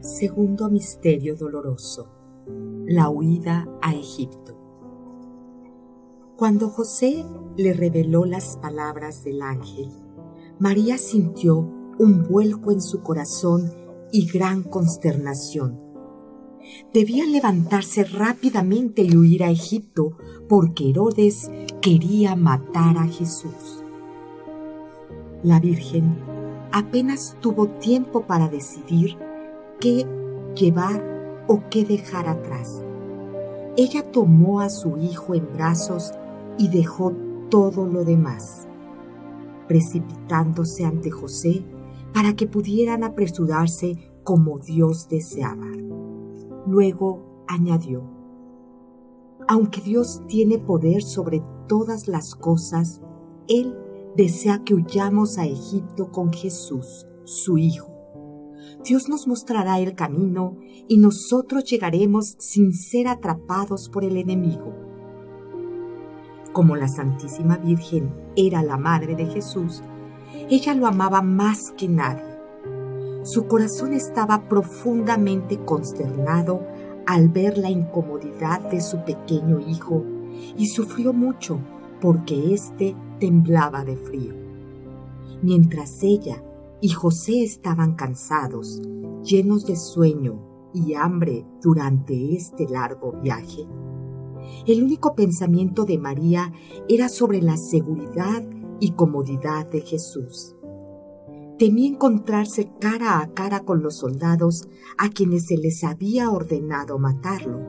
Segundo 0.00 0.70
Misterio 0.70 1.36
Doloroso. 1.36 2.10
La 2.86 3.10
huida 3.10 3.66
a 3.82 3.94
Egipto. 3.94 4.61
Cuando 6.42 6.70
José 6.70 7.24
le 7.56 7.72
reveló 7.72 8.24
las 8.24 8.56
palabras 8.56 9.22
del 9.22 9.42
ángel, 9.42 9.90
María 10.58 10.98
sintió 10.98 11.58
un 12.00 12.26
vuelco 12.28 12.72
en 12.72 12.82
su 12.82 13.00
corazón 13.00 13.72
y 14.10 14.26
gran 14.26 14.64
consternación. 14.64 15.78
Debía 16.92 17.26
levantarse 17.26 18.02
rápidamente 18.02 19.02
y 19.02 19.16
huir 19.16 19.44
a 19.44 19.52
Egipto 19.52 20.18
porque 20.48 20.90
Herodes 20.90 21.48
quería 21.80 22.34
matar 22.34 22.98
a 22.98 23.06
Jesús. 23.06 23.84
La 25.44 25.60
Virgen 25.60 26.18
apenas 26.72 27.36
tuvo 27.40 27.68
tiempo 27.68 28.26
para 28.26 28.48
decidir 28.48 29.16
qué 29.78 30.08
llevar 30.56 31.44
o 31.46 31.62
qué 31.70 31.84
dejar 31.84 32.28
atrás. 32.28 32.82
Ella 33.76 34.10
tomó 34.10 34.60
a 34.60 34.70
su 34.70 34.98
hijo 34.98 35.36
en 35.36 35.50
brazos 35.52 36.12
y 36.58 36.68
dejó 36.68 37.12
todo 37.50 37.86
lo 37.86 38.04
demás, 38.04 38.66
precipitándose 39.68 40.84
ante 40.84 41.10
José 41.10 41.64
para 42.12 42.34
que 42.34 42.46
pudieran 42.46 43.04
apresurarse 43.04 43.98
como 44.24 44.58
Dios 44.58 45.08
deseaba. 45.08 45.66
Luego 46.66 47.44
añadió, 47.48 48.02
aunque 49.48 49.80
Dios 49.80 50.22
tiene 50.28 50.58
poder 50.58 51.02
sobre 51.02 51.42
todas 51.68 52.06
las 52.06 52.34
cosas, 52.34 53.02
Él 53.48 53.76
desea 54.16 54.62
que 54.64 54.74
huyamos 54.74 55.38
a 55.38 55.46
Egipto 55.46 56.12
con 56.12 56.32
Jesús, 56.32 57.06
su 57.24 57.58
Hijo. 57.58 57.90
Dios 58.84 59.08
nos 59.08 59.26
mostrará 59.26 59.78
el 59.80 59.94
camino 59.94 60.56
y 60.88 60.98
nosotros 60.98 61.64
llegaremos 61.64 62.36
sin 62.38 62.72
ser 62.72 63.08
atrapados 63.08 63.88
por 63.88 64.04
el 64.04 64.16
enemigo. 64.16 64.91
Como 66.52 66.76
la 66.76 66.88
Santísima 66.88 67.56
Virgen 67.56 68.12
era 68.36 68.62
la 68.62 68.76
madre 68.76 69.16
de 69.16 69.26
Jesús, 69.26 69.82
ella 70.50 70.74
lo 70.74 70.86
amaba 70.86 71.22
más 71.22 71.72
que 71.76 71.88
nadie. 71.88 72.32
Su 73.22 73.46
corazón 73.46 73.92
estaba 73.94 74.48
profundamente 74.48 75.58
consternado 75.64 76.66
al 77.06 77.28
ver 77.28 77.56
la 77.56 77.70
incomodidad 77.70 78.60
de 78.70 78.80
su 78.80 78.98
pequeño 79.04 79.60
hijo 79.60 80.04
y 80.56 80.66
sufrió 80.66 81.12
mucho 81.12 81.58
porque 82.00 82.52
éste 82.52 82.94
temblaba 83.18 83.84
de 83.84 83.96
frío. 83.96 84.34
Mientras 85.40 86.02
ella 86.02 86.42
y 86.80 86.90
José 86.90 87.42
estaban 87.44 87.94
cansados, 87.94 88.82
llenos 89.22 89.64
de 89.66 89.76
sueño 89.76 90.40
y 90.74 90.94
hambre 90.94 91.46
durante 91.62 92.34
este 92.34 92.68
largo 92.68 93.12
viaje, 93.22 93.66
el 94.66 94.82
único 94.82 95.14
pensamiento 95.14 95.84
de 95.84 95.98
María 95.98 96.52
era 96.88 97.08
sobre 97.08 97.42
la 97.42 97.56
seguridad 97.56 98.42
y 98.80 98.92
comodidad 98.92 99.66
de 99.66 99.80
Jesús. 99.80 100.56
Temía 101.58 101.88
encontrarse 101.88 102.70
cara 102.80 103.20
a 103.20 103.28
cara 103.32 103.60
con 103.60 103.82
los 103.82 103.98
soldados 103.98 104.68
a 104.98 105.10
quienes 105.10 105.46
se 105.46 105.56
les 105.56 105.84
había 105.84 106.30
ordenado 106.30 106.98
matarlo, 106.98 107.60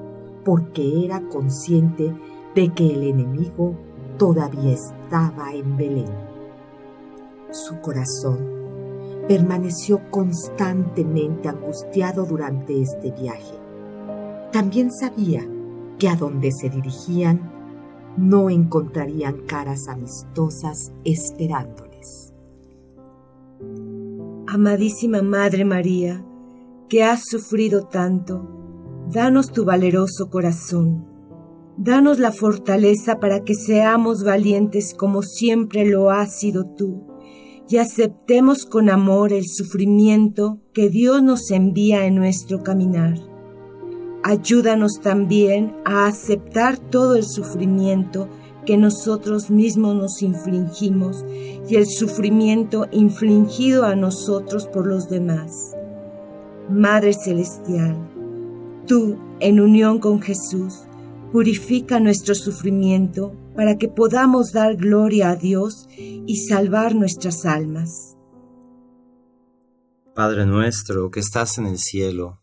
porque 0.44 1.06
era 1.06 1.28
consciente 1.30 2.16
de 2.56 2.74
que 2.74 2.94
el 2.94 3.04
enemigo 3.04 3.76
todavía 4.18 4.74
estaba 4.74 5.54
en 5.54 5.78
Belén. 5.78 6.12
Su 7.52 7.80
corazón 7.82 8.40
permaneció 9.28 10.02
constantemente 10.10 11.48
angustiado 11.48 12.26
durante 12.26 12.82
este 12.82 13.12
viaje. 13.12 13.60
También 14.52 14.92
sabía 14.92 15.48
que 15.98 16.08
a 16.08 16.16
donde 16.16 16.52
se 16.52 16.70
dirigían 16.70 17.52
no 18.18 18.50
encontrarían 18.50 19.46
caras 19.48 19.88
amistosas 19.88 20.92
esperándoles. 21.04 22.34
Amadísima 24.48 25.22
Madre 25.22 25.66
María, 25.66 26.24
que 26.90 27.04
has 27.04 27.26
sufrido 27.26 27.88
tanto, 27.88 28.48
danos 29.10 29.52
tu 29.52 29.66
valeroso 29.66 30.30
corazón. 30.30 31.08
Danos 31.76 32.20
la 32.20 32.32
fortaleza 32.32 33.20
para 33.20 33.44
que 33.44 33.56
seamos 33.56 34.24
valientes 34.24 34.94
como 34.94 35.24
siempre 35.24 35.86
lo 35.86 36.12
has 36.12 36.38
sido 36.38 36.66
tú 36.66 37.08
y 37.68 37.78
aceptemos 37.78 38.68
con 38.68 38.90
amor 38.90 39.34
el 39.34 39.48
sufrimiento 39.48 40.60
que 40.74 40.90
Dios 40.90 41.24
nos 41.24 41.50
envía 41.50 42.06
en 42.06 42.16
nuestro 42.16 42.62
caminar. 42.62 43.33
Ayúdanos 44.24 45.02
también 45.02 45.76
a 45.84 46.08
aceptar 46.08 46.78
todo 46.78 47.16
el 47.16 47.26
sufrimiento 47.26 48.30
que 48.66 48.78
nosotros 48.78 49.50
mismos 49.50 49.96
nos 49.96 50.22
infligimos 50.22 51.26
y 51.68 51.76
el 51.76 51.86
sufrimiento 51.86 52.88
infligido 52.92 53.86
a 53.86 53.96
nosotros 53.96 54.68
por 54.68 54.88
los 54.88 55.10
demás. 55.10 55.76
Madre 56.70 57.14
Celestial, 57.14 57.98
tú, 58.88 59.18
en 59.42 59.60
unión 59.60 60.00
con 60.00 60.22
Jesús, 60.22 60.84
purifica 61.34 62.00
nuestro 62.00 62.36
sufrimiento 62.36 63.34
para 63.56 63.78
que 63.78 63.90
podamos 63.90 64.54
dar 64.54 64.78
gloria 64.78 65.32
a 65.32 65.36
Dios 65.36 65.90
y 65.98 66.38
salvar 66.48 66.96
nuestras 66.96 67.46
almas. 67.46 68.16
Padre 70.16 70.46
nuestro 70.46 71.10
que 71.12 71.20
estás 71.20 71.58
en 71.58 71.66
el 71.66 71.80
cielo, 71.80 72.43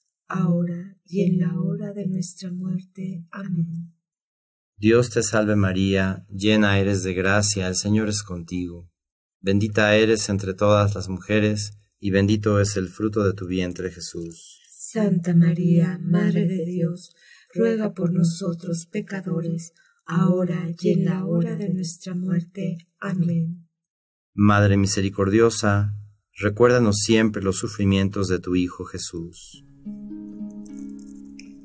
ahora 0.31 0.97
y 1.05 1.23
en 1.23 1.39
la 1.39 1.59
hora 1.59 1.93
de 1.93 2.07
nuestra 2.07 2.51
muerte. 2.51 3.25
Amén. 3.31 3.93
Dios 4.77 5.09
te 5.09 5.21
salve 5.21 5.55
María, 5.55 6.25
llena 6.29 6.79
eres 6.79 7.03
de 7.03 7.13
gracia, 7.13 7.67
el 7.67 7.75
Señor 7.75 8.09
es 8.09 8.23
contigo. 8.23 8.89
Bendita 9.39 9.95
eres 9.95 10.29
entre 10.29 10.53
todas 10.53 10.95
las 10.95 11.07
mujeres, 11.09 11.73
y 11.99 12.11
bendito 12.11 12.59
es 12.59 12.77
el 12.77 12.87
fruto 12.87 13.23
de 13.23 13.33
tu 13.33 13.45
vientre 13.45 13.91
Jesús. 13.91 14.59
Santa 14.67 15.35
María, 15.35 15.99
Madre 16.01 16.47
de 16.47 16.65
Dios, 16.65 17.13
ruega 17.53 17.93
por 17.93 18.11
nosotros 18.11 18.87
pecadores, 18.91 19.73
ahora 20.05 20.67
y 20.79 20.89
en 20.89 21.05
la 21.05 21.25
hora 21.25 21.55
de 21.55 21.69
nuestra 21.69 22.15
muerte. 22.15 22.77
Amén. 22.99 23.67
Madre 24.33 24.77
misericordiosa, 24.77 25.93
recuérdanos 26.39 26.97
siempre 26.99 27.43
los 27.43 27.57
sufrimientos 27.57 28.27
de 28.27 28.39
tu 28.39 28.55
Hijo 28.55 28.85
Jesús. 28.85 29.63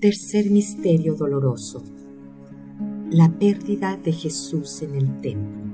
Tercer 0.07 0.53
misterio 0.53 1.17
doloroso. 1.17 1.83
La 3.11 3.29
pérdida 3.29 3.97
de 3.97 4.13
Jesús 4.13 4.83
en 4.83 4.95
el 4.95 5.21
templo. 5.21 5.65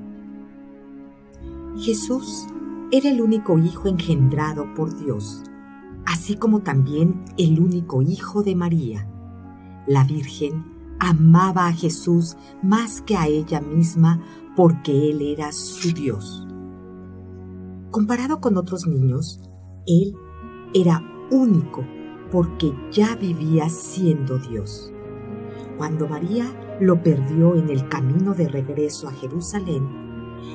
Jesús 1.77 2.47
era 2.91 3.11
el 3.11 3.21
único 3.21 3.59
hijo 3.59 3.89
engendrado 3.89 4.73
por 4.73 4.99
Dios, 4.99 5.43
así 6.07 6.37
como 6.37 6.61
también 6.61 7.23
el 7.37 7.61
único 7.61 8.01
hijo 8.01 8.43
de 8.43 8.57
María. 8.57 9.07
La 9.87 10.03
Virgen 10.05 10.65
amaba 10.99 11.67
a 11.67 11.75
Jesús 11.75 12.39
más 12.63 13.03
que 13.03 13.19
a 13.19 13.27
ella 13.27 13.61
misma 13.61 14.23
porque 14.57 15.11
Él 15.11 15.21
era 15.21 15.53
su 15.53 15.93
Dios. 15.93 16.49
Comparado 17.91 18.41
con 18.41 18.57
otros 18.57 18.87
niños, 18.87 19.43
Él 19.87 20.17
era 20.73 21.03
único 21.31 21.85
porque 22.33 22.73
ya 22.91 23.15
vivía 23.15 23.69
siendo 23.69 24.39
Dios. 24.39 24.91
Cuando 25.77 26.09
María 26.09 26.47
lo 26.81 27.03
perdió 27.03 27.55
en 27.55 27.69
el 27.69 27.89
camino 27.89 28.35
de 28.35 28.49
regreso 28.49 29.07
a 29.07 29.13
Jerusalén, 29.13 29.87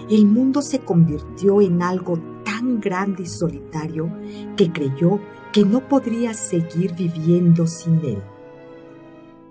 el 0.09 0.25
mundo 0.25 0.61
se 0.61 0.79
convirtió 0.79 1.61
en 1.61 1.81
algo 1.83 2.19
tan 2.43 2.79
grande 2.79 3.23
y 3.23 3.27
solitario 3.27 4.11
que 4.55 4.71
creyó 4.71 5.19
que 5.53 5.63
no 5.63 5.87
podría 5.87 6.33
seguir 6.33 6.95
viviendo 6.95 7.67
sin 7.67 8.03
él. 8.03 8.23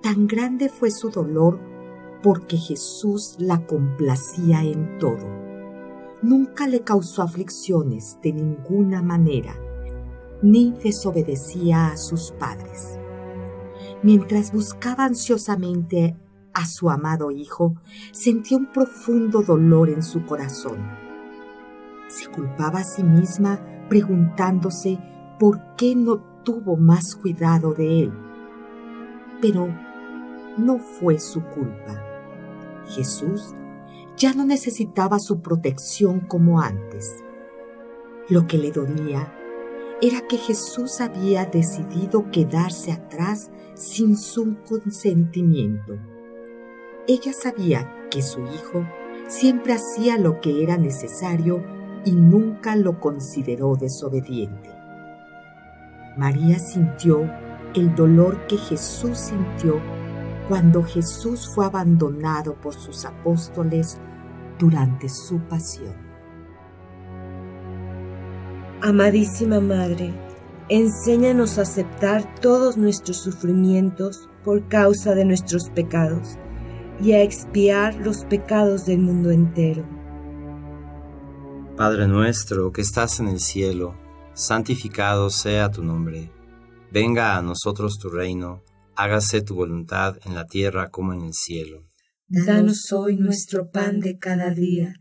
Tan 0.02 0.26
grande 0.26 0.68
fue 0.68 0.90
su 0.90 1.10
dolor 1.10 1.60
porque 2.22 2.56
Jesús 2.56 3.36
la 3.38 3.64
complacía 3.66 4.62
en 4.64 4.98
todo. 4.98 5.26
Nunca 6.22 6.66
le 6.66 6.80
causó 6.80 7.22
aflicciones 7.22 8.18
de 8.22 8.32
ninguna 8.32 9.02
manera, 9.02 9.54
ni 10.50 10.70
desobedecía 10.82 11.88
a 11.88 11.96
sus 11.96 12.30
padres. 12.32 12.98
Mientras 14.02 14.52
buscaba 14.52 15.04
ansiosamente 15.04 16.16
a 16.54 16.66
su 16.66 16.88
amado 16.88 17.30
hijo, 17.30 17.74
sentía 18.12 18.56
un 18.56 18.70
profundo 18.72 19.42
dolor 19.42 19.90
en 19.90 20.02
su 20.02 20.24
corazón. 20.24 20.78
Se 22.08 22.28
culpaba 22.30 22.80
a 22.80 22.84
sí 22.84 23.02
misma 23.02 23.60
preguntándose 23.88 24.98
por 25.40 25.60
qué 25.76 25.96
no 25.96 26.18
tuvo 26.44 26.76
más 26.76 27.16
cuidado 27.16 27.74
de 27.74 28.04
él. 28.04 28.12
Pero 29.42 29.68
no 30.56 30.78
fue 30.78 31.18
su 31.18 31.42
culpa. 31.42 32.02
Jesús 32.88 33.54
ya 34.16 34.32
no 34.32 34.44
necesitaba 34.44 35.18
su 35.18 35.40
protección 35.40 36.20
como 36.20 36.60
antes. 36.60 37.16
Lo 38.28 38.46
que 38.46 38.58
le 38.58 38.70
dolía 38.70 39.35
era 40.02 40.20
que 40.28 40.36
Jesús 40.36 41.00
había 41.00 41.46
decidido 41.46 42.30
quedarse 42.30 42.92
atrás 42.92 43.50
sin 43.74 44.16
su 44.16 44.56
consentimiento. 44.68 45.98
Ella 47.08 47.32
sabía 47.32 48.08
que 48.10 48.20
su 48.20 48.40
hijo 48.42 48.86
siempre 49.26 49.72
hacía 49.72 50.18
lo 50.18 50.40
que 50.40 50.62
era 50.62 50.76
necesario 50.76 51.64
y 52.04 52.12
nunca 52.12 52.76
lo 52.76 53.00
consideró 53.00 53.76
desobediente. 53.76 54.70
María 56.16 56.58
sintió 56.58 57.30
el 57.74 57.94
dolor 57.94 58.46
que 58.46 58.56
Jesús 58.56 59.18
sintió 59.18 59.80
cuando 60.48 60.82
Jesús 60.82 61.48
fue 61.54 61.66
abandonado 61.66 62.54
por 62.54 62.74
sus 62.74 63.04
apóstoles 63.04 63.98
durante 64.58 65.08
su 65.08 65.40
pasión. 65.40 66.05
Amadísima 68.82 69.58
Madre, 69.60 70.12
enséñanos 70.68 71.58
a 71.58 71.62
aceptar 71.62 72.40
todos 72.40 72.76
nuestros 72.76 73.16
sufrimientos 73.16 74.28
por 74.44 74.68
causa 74.68 75.14
de 75.14 75.24
nuestros 75.24 75.70
pecados 75.70 76.36
y 77.00 77.12
a 77.12 77.22
expiar 77.22 77.94
los 77.96 78.24
pecados 78.26 78.84
del 78.84 78.98
mundo 78.98 79.30
entero. 79.30 79.84
Padre 81.76 82.06
nuestro 82.06 82.70
que 82.70 82.82
estás 82.82 83.18
en 83.18 83.28
el 83.28 83.40
cielo, 83.40 83.96
santificado 84.34 85.30
sea 85.30 85.70
tu 85.70 85.82
nombre. 85.82 86.30
Venga 86.92 87.36
a 87.36 87.42
nosotros 87.42 87.98
tu 87.98 88.10
reino, 88.10 88.62
hágase 88.94 89.40
tu 89.40 89.54
voluntad 89.54 90.18
en 90.26 90.34
la 90.34 90.46
tierra 90.46 90.90
como 90.90 91.14
en 91.14 91.22
el 91.22 91.32
cielo. 91.32 91.86
Danos 92.28 92.92
hoy 92.92 93.16
nuestro 93.16 93.70
pan 93.70 94.00
de 94.00 94.18
cada 94.18 94.50
día, 94.50 94.94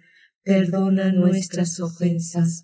perdona 0.44 1.12
nuestras 1.12 1.80
ofensas, 1.80 2.64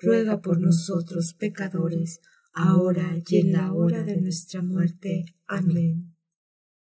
ruega 0.00 0.40
por 0.40 0.60
nosotros 0.60 1.34
pecadores, 1.38 2.20
ahora 2.52 3.16
y 3.28 3.38
en 3.38 3.52
la 3.52 3.72
hora 3.72 4.02
de 4.02 4.20
nuestra 4.20 4.62
muerte. 4.62 5.24
Amén. 5.46 6.16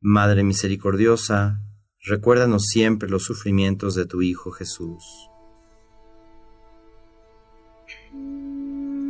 Madre 0.02 0.44
misericordiosa, 0.44 1.62
recuérdanos 2.06 2.68
siempre 2.68 3.10
los 3.10 3.24
sufrimientos 3.24 3.96
de 3.96 4.06
tu 4.06 4.22
Hijo 4.22 4.52
Jesús. 4.52 5.04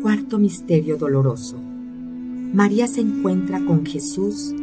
Cuarto 0.02 0.40
Misterio 0.40 0.98
Doloroso. 0.98 1.58
María 1.58 2.88
se 2.88 3.02
encuentra 3.02 3.64
con 3.64 3.86
Jesús 3.86 4.54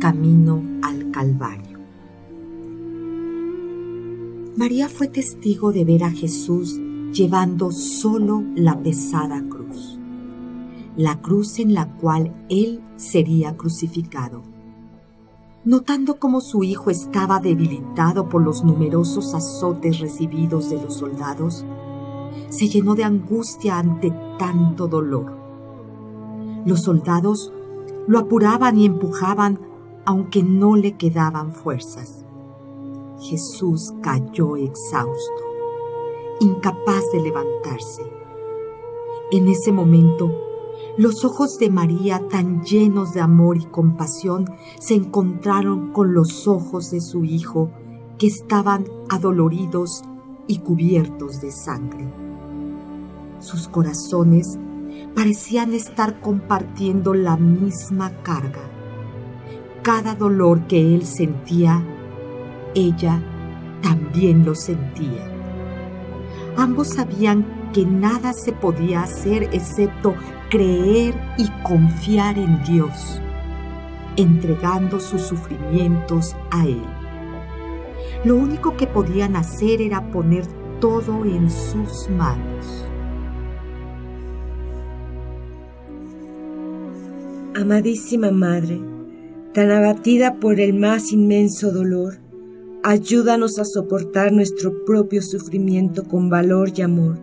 camino 0.00 0.62
al 0.82 1.10
Calvario. 1.10 1.78
María 4.56 4.88
fue 4.88 5.08
testigo 5.08 5.72
de 5.72 5.84
ver 5.84 6.04
a 6.04 6.10
Jesús 6.10 6.80
llevando 7.16 7.72
solo 7.72 8.44
la 8.54 8.78
pesada 8.82 9.42
cruz, 9.48 9.98
la 10.98 11.22
cruz 11.22 11.58
en 11.58 11.72
la 11.72 11.88
cual 11.96 12.34
él 12.50 12.82
sería 12.96 13.56
crucificado. 13.56 14.42
Notando 15.64 16.18
cómo 16.18 16.42
su 16.42 16.62
hijo 16.62 16.90
estaba 16.90 17.40
debilitado 17.40 18.28
por 18.28 18.42
los 18.42 18.64
numerosos 18.64 19.34
azotes 19.34 19.98
recibidos 19.98 20.68
de 20.68 20.76
los 20.76 20.94
soldados, 20.94 21.64
se 22.50 22.68
llenó 22.68 22.94
de 22.94 23.04
angustia 23.04 23.78
ante 23.78 24.12
tanto 24.38 24.86
dolor. 24.86 25.34
Los 26.66 26.82
soldados 26.82 27.50
lo 28.06 28.18
apuraban 28.18 28.76
y 28.76 28.84
empujaban 28.84 29.58
aunque 30.04 30.42
no 30.42 30.76
le 30.76 30.98
quedaban 30.98 31.52
fuerzas. 31.52 32.26
Jesús 33.20 33.94
cayó 34.02 34.56
exhausto, 34.56 35.45
incapaz 36.40 37.02
de 37.12 37.20
levantarse. 37.20 38.02
En 39.30 39.48
ese 39.48 39.72
momento, 39.72 40.30
los 40.98 41.24
ojos 41.24 41.58
de 41.58 41.68
María, 41.68 42.26
tan 42.28 42.62
llenos 42.62 43.12
de 43.12 43.20
amor 43.20 43.56
y 43.56 43.64
compasión, 43.64 44.46
se 44.78 44.94
encontraron 44.94 45.92
con 45.92 46.14
los 46.14 46.46
ojos 46.48 46.90
de 46.90 47.00
su 47.00 47.24
Hijo, 47.24 47.70
que 48.18 48.26
estaban 48.26 48.86
adoloridos 49.10 50.02
y 50.46 50.58
cubiertos 50.58 51.40
de 51.40 51.52
sangre. 51.52 52.08
Sus 53.40 53.68
corazones 53.68 54.58
parecían 55.14 55.74
estar 55.74 56.20
compartiendo 56.20 57.12
la 57.12 57.36
misma 57.36 58.10
carga. 58.22 58.62
Cada 59.82 60.14
dolor 60.14 60.66
que 60.66 60.94
él 60.94 61.04
sentía, 61.04 61.84
ella 62.74 63.22
también 63.82 64.44
lo 64.44 64.54
sentía. 64.54 65.35
Ambos 66.56 66.88
sabían 66.88 67.44
que 67.74 67.84
nada 67.84 68.32
se 68.32 68.52
podía 68.52 69.02
hacer 69.02 69.44
excepto 69.52 70.14
creer 70.50 71.14
y 71.36 71.48
confiar 71.62 72.38
en 72.38 72.62
Dios, 72.64 73.20
entregando 74.16 74.98
sus 74.98 75.20
sufrimientos 75.22 76.34
a 76.50 76.64
Él. 76.64 76.82
Lo 78.24 78.36
único 78.36 78.76
que 78.76 78.86
podían 78.86 79.36
hacer 79.36 79.82
era 79.82 80.10
poner 80.10 80.46
todo 80.80 81.24
en 81.24 81.50
sus 81.50 82.08
manos. 82.08 82.86
Amadísima 87.54 88.30
Madre, 88.30 88.80
tan 89.52 89.70
abatida 89.70 90.36
por 90.40 90.60
el 90.60 90.74
más 90.74 91.12
inmenso 91.12 91.72
dolor, 91.72 92.18
ayúdanos 92.88 93.58
a 93.58 93.64
soportar 93.64 94.30
nuestro 94.30 94.84
propio 94.84 95.20
sufrimiento 95.20 96.04
con 96.04 96.30
valor 96.30 96.70
y 96.76 96.82
amor, 96.82 97.18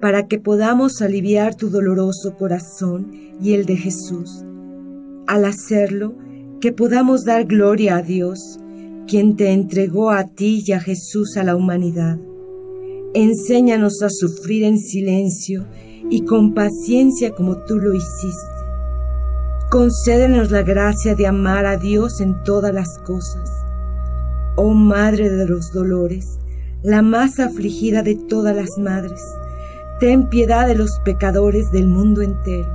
para 0.00 0.26
que 0.26 0.38
podamos 0.38 1.02
aliviar 1.02 1.54
tu 1.54 1.68
doloroso 1.68 2.34
corazón 2.38 3.10
y 3.38 3.52
el 3.52 3.66
de 3.66 3.76
Jesús. 3.76 4.42
Al 5.26 5.44
hacerlo, 5.44 6.14
que 6.62 6.72
podamos 6.72 7.26
dar 7.26 7.44
gloria 7.44 7.96
a 7.96 8.02
Dios, 8.02 8.58
quien 9.06 9.36
te 9.36 9.52
entregó 9.52 10.10
a 10.10 10.24
ti 10.28 10.64
y 10.66 10.72
a 10.72 10.80
Jesús 10.80 11.36
a 11.36 11.44
la 11.44 11.56
humanidad. 11.56 12.18
Enséñanos 13.12 14.00
a 14.00 14.08
sufrir 14.08 14.64
en 14.64 14.78
silencio 14.78 15.66
y 16.08 16.22
con 16.24 16.54
paciencia 16.54 17.32
como 17.32 17.58
tú 17.64 17.76
lo 17.76 17.92
hiciste 17.92 18.56
Concédenos 19.70 20.50
la 20.50 20.62
gracia 20.62 21.14
de 21.14 21.26
amar 21.26 21.66
a 21.66 21.76
Dios 21.76 22.22
en 22.22 22.42
todas 22.44 22.72
las 22.72 22.98
cosas. 23.00 23.65
Oh 24.56 24.72
Madre 24.72 25.28
de 25.28 25.46
los 25.46 25.72
dolores, 25.72 26.38
la 26.82 27.02
más 27.02 27.38
afligida 27.40 28.02
de 28.02 28.14
todas 28.14 28.56
las 28.56 28.78
madres, 28.78 29.20
ten 30.00 30.28
piedad 30.28 30.66
de 30.66 30.74
los 30.74 30.98
pecadores 31.04 31.70
del 31.70 31.86
mundo 31.86 32.22
entero. 32.22 32.74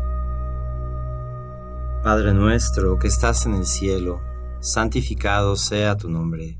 Padre 2.03 2.33
nuestro 2.33 2.99
que 2.99 3.07
estás 3.07 3.45
en 3.45 3.55
el 3.55 3.65
cielo, 3.65 4.21
santificado 4.59 5.55
sea 5.55 5.97
tu 5.97 6.09
nombre. 6.09 6.59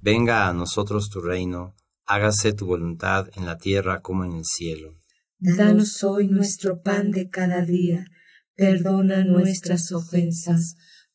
Venga 0.00 0.48
a 0.48 0.52
nosotros 0.52 1.10
tu 1.10 1.20
reino, 1.20 1.74
hágase 2.04 2.52
tu 2.52 2.66
voluntad 2.66 3.28
en 3.36 3.46
la 3.46 3.58
tierra 3.58 4.00
como 4.00 4.24
en 4.24 4.32
el 4.32 4.44
cielo. 4.44 4.94
Danos 5.38 6.02
hoy 6.02 6.28
nuestro 6.28 6.82
pan 6.82 7.10
de 7.10 7.28
cada 7.28 7.62
día 7.62 8.06
Perdona 8.56 9.22
nuestras 9.22 9.92
ofensas, 9.92 10.76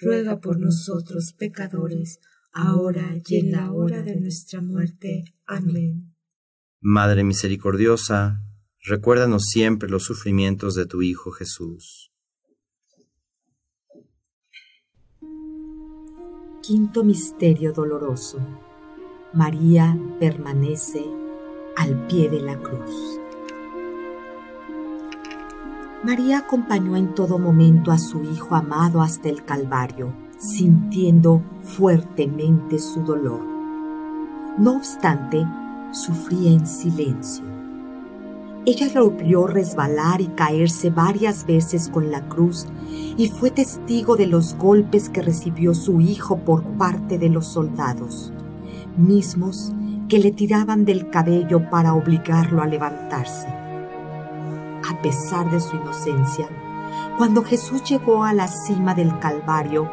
ruega 0.00 0.40
por 0.40 0.58
nosotros 0.58 1.34
pecadores, 1.36 2.20
ahora 2.52 3.16
y 3.26 3.36
en 3.36 3.52
la 3.52 3.72
hora 3.72 4.02
de 4.02 4.16
nuestra 4.16 4.60
muerte. 4.60 5.24
Amén. 5.46 6.14
Madre 6.80 7.24
misericordiosa, 7.24 8.42
recuérdanos 8.84 9.44
siempre 9.46 9.88
los 9.88 10.04
sufrimientos 10.04 10.74
de 10.74 10.86
tu 10.86 11.02
Hijo 11.02 11.30
Jesús. 11.32 12.12
Quinto 16.62 17.02
Misterio 17.02 17.72
Doloroso. 17.72 18.38
María 19.32 19.98
permanece 20.20 21.02
al 21.76 22.06
pie 22.06 22.28
de 22.28 22.40
la 22.40 22.60
cruz. 22.60 23.17
María 26.04 26.38
acompañó 26.38 26.96
en 26.96 27.12
todo 27.12 27.40
momento 27.40 27.90
a 27.90 27.98
su 27.98 28.22
Hijo 28.22 28.54
amado 28.54 29.02
hasta 29.02 29.28
el 29.28 29.44
Calvario, 29.44 30.12
sintiendo 30.38 31.42
fuertemente 31.62 32.78
su 32.78 33.02
dolor. 33.02 33.40
No 34.58 34.76
obstante, 34.76 35.44
sufría 35.90 36.52
en 36.52 36.66
silencio. 36.68 37.44
Ella 38.64 38.86
lo 38.94 39.10
vio 39.10 39.48
resbalar 39.48 40.20
y 40.20 40.28
caerse 40.28 40.90
varias 40.90 41.44
veces 41.46 41.88
con 41.88 42.12
la 42.12 42.28
cruz 42.28 42.66
y 43.16 43.28
fue 43.28 43.50
testigo 43.50 44.16
de 44.16 44.26
los 44.28 44.54
golpes 44.56 45.08
que 45.08 45.22
recibió 45.22 45.74
su 45.74 46.00
hijo 46.00 46.38
por 46.38 46.62
parte 46.62 47.18
de 47.18 47.28
los 47.28 47.46
soldados, 47.48 48.32
mismos 48.96 49.72
que 50.08 50.20
le 50.20 50.30
tiraban 50.30 50.84
del 50.84 51.10
cabello 51.10 51.68
para 51.70 51.94
obligarlo 51.94 52.62
a 52.62 52.66
levantarse. 52.66 53.67
A 54.98 55.02
pesar 55.02 55.48
de 55.48 55.60
su 55.60 55.76
inocencia, 55.76 56.48
cuando 57.16 57.44
Jesús 57.44 57.84
llegó 57.84 58.24
a 58.24 58.32
la 58.32 58.48
cima 58.48 58.96
del 58.96 59.16
Calvario, 59.20 59.88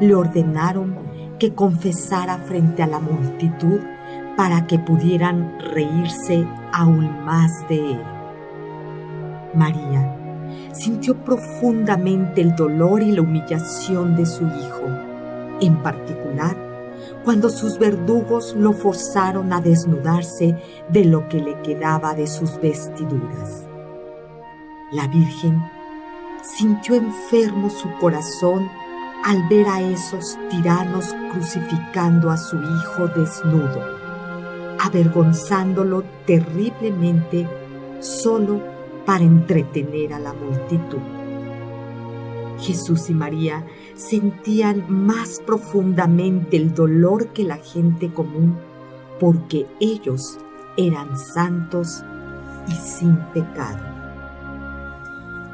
le 0.00 0.16
ordenaron 0.16 0.98
que 1.38 1.54
confesara 1.54 2.38
frente 2.38 2.82
a 2.82 2.88
la 2.88 2.98
multitud 2.98 3.78
para 4.36 4.66
que 4.66 4.80
pudieran 4.80 5.60
reírse 5.60 6.44
aún 6.72 7.24
más 7.24 7.68
de 7.68 7.92
él. 7.92 8.02
María 9.54 10.16
sintió 10.72 11.14
profundamente 11.22 12.40
el 12.40 12.56
dolor 12.56 13.00
y 13.00 13.12
la 13.12 13.22
humillación 13.22 14.16
de 14.16 14.26
su 14.26 14.44
hijo, 14.44 14.88
en 15.60 15.76
particular 15.84 16.56
cuando 17.22 17.48
sus 17.48 17.78
verdugos 17.78 18.56
lo 18.56 18.72
forzaron 18.72 19.52
a 19.52 19.60
desnudarse 19.60 20.56
de 20.88 21.04
lo 21.04 21.28
que 21.28 21.40
le 21.40 21.62
quedaba 21.62 22.14
de 22.14 22.26
sus 22.26 22.60
vestiduras. 22.60 23.67
La 24.90 25.06
Virgen 25.06 25.62
sintió 26.42 26.94
enfermo 26.94 27.70
su 27.70 27.90
corazón 27.98 28.70
al 29.24 29.48
ver 29.48 29.66
a 29.68 29.80
esos 29.80 30.38
tiranos 30.50 31.14
crucificando 31.32 32.30
a 32.30 32.36
su 32.36 32.56
hijo 32.56 33.08
desnudo 33.08 33.98
avergonzándolo 34.78 36.04
terriblemente 36.26 37.48
solo 38.00 38.60
para 39.04 39.24
entretener 39.24 40.14
a 40.14 40.18
la 40.18 40.32
multitud. 40.32 40.98
Jesús 42.60 43.08
y 43.10 43.14
María 43.14 43.64
sentían 43.94 44.84
más 44.88 45.40
profundamente 45.44 46.56
el 46.56 46.74
dolor 46.74 47.28
que 47.28 47.44
la 47.44 47.56
gente 47.56 48.12
común 48.12 48.56
porque 49.20 49.66
ellos 49.80 50.38
eran 50.76 51.18
santos 51.18 52.02
y 52.68 52.72
sin 52.72 53.16
pecado. 53.32 53.87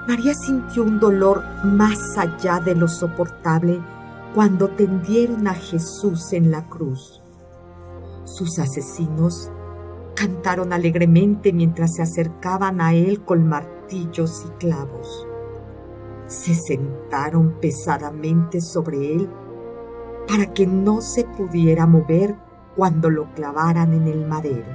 María 0.06 0.34
sintió 0.34 0.82
un 0.82 1.00
dolor 1.00 1.42
más 1.64 2.18
allá 2.18 2.60
de 2.60 2.74
lo 2.74 2.88
soportable 2.88 3.80
cuando 4.34 4.68
tendieron 4.68 5.48
a 5.48 5.54
Jesús 5.54 6.32
en 6.34 6.50
la 6.50 6.68
cruz. 6.68 7.22
Sus 8.24 8.58
asesinos 8.58 9.50
cantaron 10.14 10.74
alegremente 10.74 11.52
mientras 11.54 11.94
se 11.94 12.02
acercaban 12.02 12.82
a 12.82 12.92
él 12.92 13.24
con 13.24 13.48
martillos 13.48 14.44
y 14.46 14.50
clavos. 14.58 15.26
Se 16.26 16.54
sentaron 16.54 17.58
pesadamente 17.60 18.60
sobre 18.60 19.14
él 19.14 19.28
para 20.28 20.52
que 20.52 20.66
no 20.66 21.00
se 21.00 21.24
pudiera 21.24 21.86
mover 21.86 22.36
cuando 22.76 23.08
lo 23.08 23.32
clavaran 23.34 23.94
en 23.94 24.06
el 24.06 24.26
madero. 24.26 24.66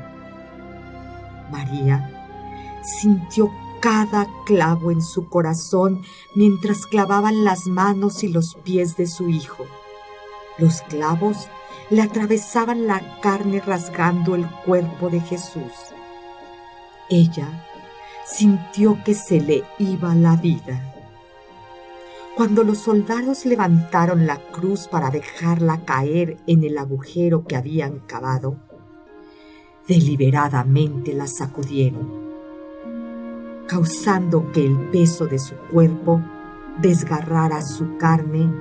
María 1.51 2.09
sintió 2.81 3.49
cada 3.79 4.27
clavo 4.45 4.91
en 4.91 5.01
su 5.01 5.29
corazón 5.29 6.01
mientras 6.35 6.85
clavaban 6.85 7.43
las 7.43 7.67
manos 7.67 8.23
y 8.23 8.27
los 8.27 8.55
pies 8.55 8.97
de 8.97 9.07
su 9.07 9.29
hijo. 9.29 9.65
Los 10.57 10.81
clavos 10.81 11.47
le 11.89 12.01
atravesaban 12.01 12.87
la 12.87 13.19
carne 13.21 13.61
rasgando 13.61 14.35
el 14.35 14.49
cuerpo 14.65 15.09
de 15.09 15.21
Jesús. 15.21 15.73
Ella 17.09 17.65
sintió 18.25 19.01
que 19.03 19.15
se 19.15 19.41
le 19.41 19.63
iba 19.79 20.13
la 20.13 20.35
vida. 20.35 20.93
Cuando 22.35 22.63
los 22.63 22.77
soldados 22.77 23.45
levantaron 23.45 24.27
la 24.27 24.37
cruz 24.37 24.87
para 24.87 25.09
dejarla 25.09 25.83
caer 25.83 26.37
en 26.47 26.63
el 26.63 26.77
agujero 26.77 27.45
que 27.45 27.55
habían 27.55 27.99
cavado, 27.99 28.57
deliberadamente 29.87 31.13
la 31.13 31.27
sacudieron, 31.27 32.28
causando 33.69 34.51
que 34.51 34.65
el 34.65 34.75
peso 34.89 35.27
de 35.27 35.37
su 35.37 35.53
cuerpo 35.71 36.19
desgarrara 36.81 37.61
su 37.61 37.97
carne 37.97 38.51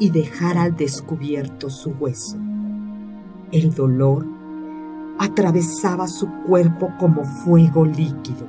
y 0.00 0.10
dejara 0.10 0.62
al 0.62 0.74
descubierto 0.74 1.70
su 1.70 1.90
hueso. 1.90 2.36
El 3.52 3.72
dolor 3.72 4.26
atravesaba 5.20 6.08
su 6.08 6.28
cuerpo 6.48 6.90
como 6.98 7.24
fuego 7.24 7.84
líquido. 7.84 8.48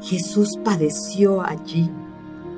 Jesús 0.00 0.58
padeció 0.62 1.42
allí 1.42 1.90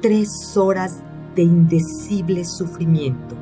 tres 0.02 0.56
horas 0.56 1.02
de 1.34 1.42
indecible 1.42 2.44
sufrimiento, 2.44 3.34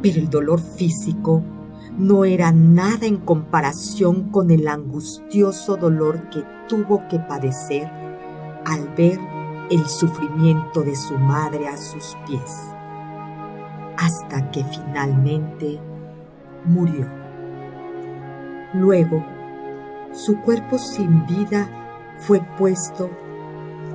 pero 0.00 0.18
el 0.18 0.30
dolor 0.30 0.60
físico 0.60 1.42
no 1.98 2.24
era 2.24 2.52
nada 2.52 3.06
en 3.06 3.16
comparación 3.16 4.30
con 4.30 4.50
el 4.50 4.68
angustioso 4.68 5.76
dolor 5.76 6.28
que 6.30 6.44
tuvo 6.68 7.06
que 7.08 7.18
padecer 7.18 7.90
al 8.64 8.88
ver 8.96 9.18
el 9.70 9.86
sufrimiento 9.86 10.82
de 10.82 10.94
su 10.94 11.18
madre 11.18 11.68
a 11.68 11.76
sus 11.76 12.16
pies 12.26 12.76
hasta 13.96 14.50
que 14.50 14.62
finalmente 14.64 15.80
murió. 16.64 17.06
Luego, 18.74 19.24
su 20.12 20.40
cuerpo 20.42 20.78
sin 20.78 21.26
vida 21.26 21.68
fue 22.18 22.40
puesto 22.58 23.10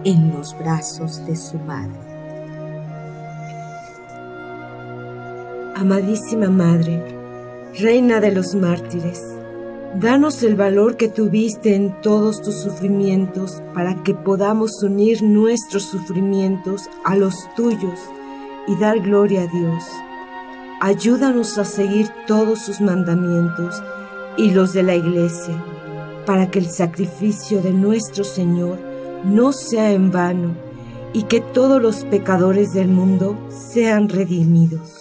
en 0.03 0.31
los 0.31 0.57
brazos 0.57 1.25
de 1.25 1.35
su 1.35 1.59
madre. 1.59 1.99
Amadísima 5.75 6.49
Madre, 6.49 7.20
Reina 7.79 8.19
de 8.19 8.33
los 8.33 8.53
mártires, 8.53 9.23
danos 9.95 10.43
el 10.43 10.55
valor 10.55 10.97
que 10.97 11.07
tuviste 11.07 11.73
en 11.73 12.01
todos 12.01 12.41
tus 12.41 12.55
sufrimientos 12.55 13.63
para 13.73 14.03
que 14.03 14.13
podamos 14.13 14.83
unir 14.83 15.23
nuestros 15.23 15.83
sufrimientos 15.83 16.89
a 17.05 17.15
los 17.15 17.33
tuyos 17.55 17.97
y 18.67 18.75
dar 18.75 18.99
gloria 18.99 19.43
a 19.43 19.47
Dios. 19.47 19.85
Ayúdanos 20.81 21.57
a 21.57 21.63
seguir 21.63 22.09
todos 22.27 22.59
sus 22.59 22.81
mandamientos 22.81 23.81
y 24.37 24.51
los 24.51 24.73
de 24.73 24.83
la 24.83 24.95
Iglesia, 24.95 25.55
para 26.25 26.51
que 26.51 26.59
el 26.59 26.69
sacrificio 26.69 27.61
de 27.61 27.71
nuestro 27.71 28.25
Señor 28.25 28.79
no 29.23 29.53
sea 29.53 29.93
en 29.93 30.11
vano 30.11 30.57
y 31.13 31.23
que 31.23 31.39
todos 31.39 31.81
los 31.81 32.03
pecadores 32.03 32.73
del 32.73 32.89
mundo 32.89 33.37
sean 33.49 34.09
redimidos. 34.09 35.00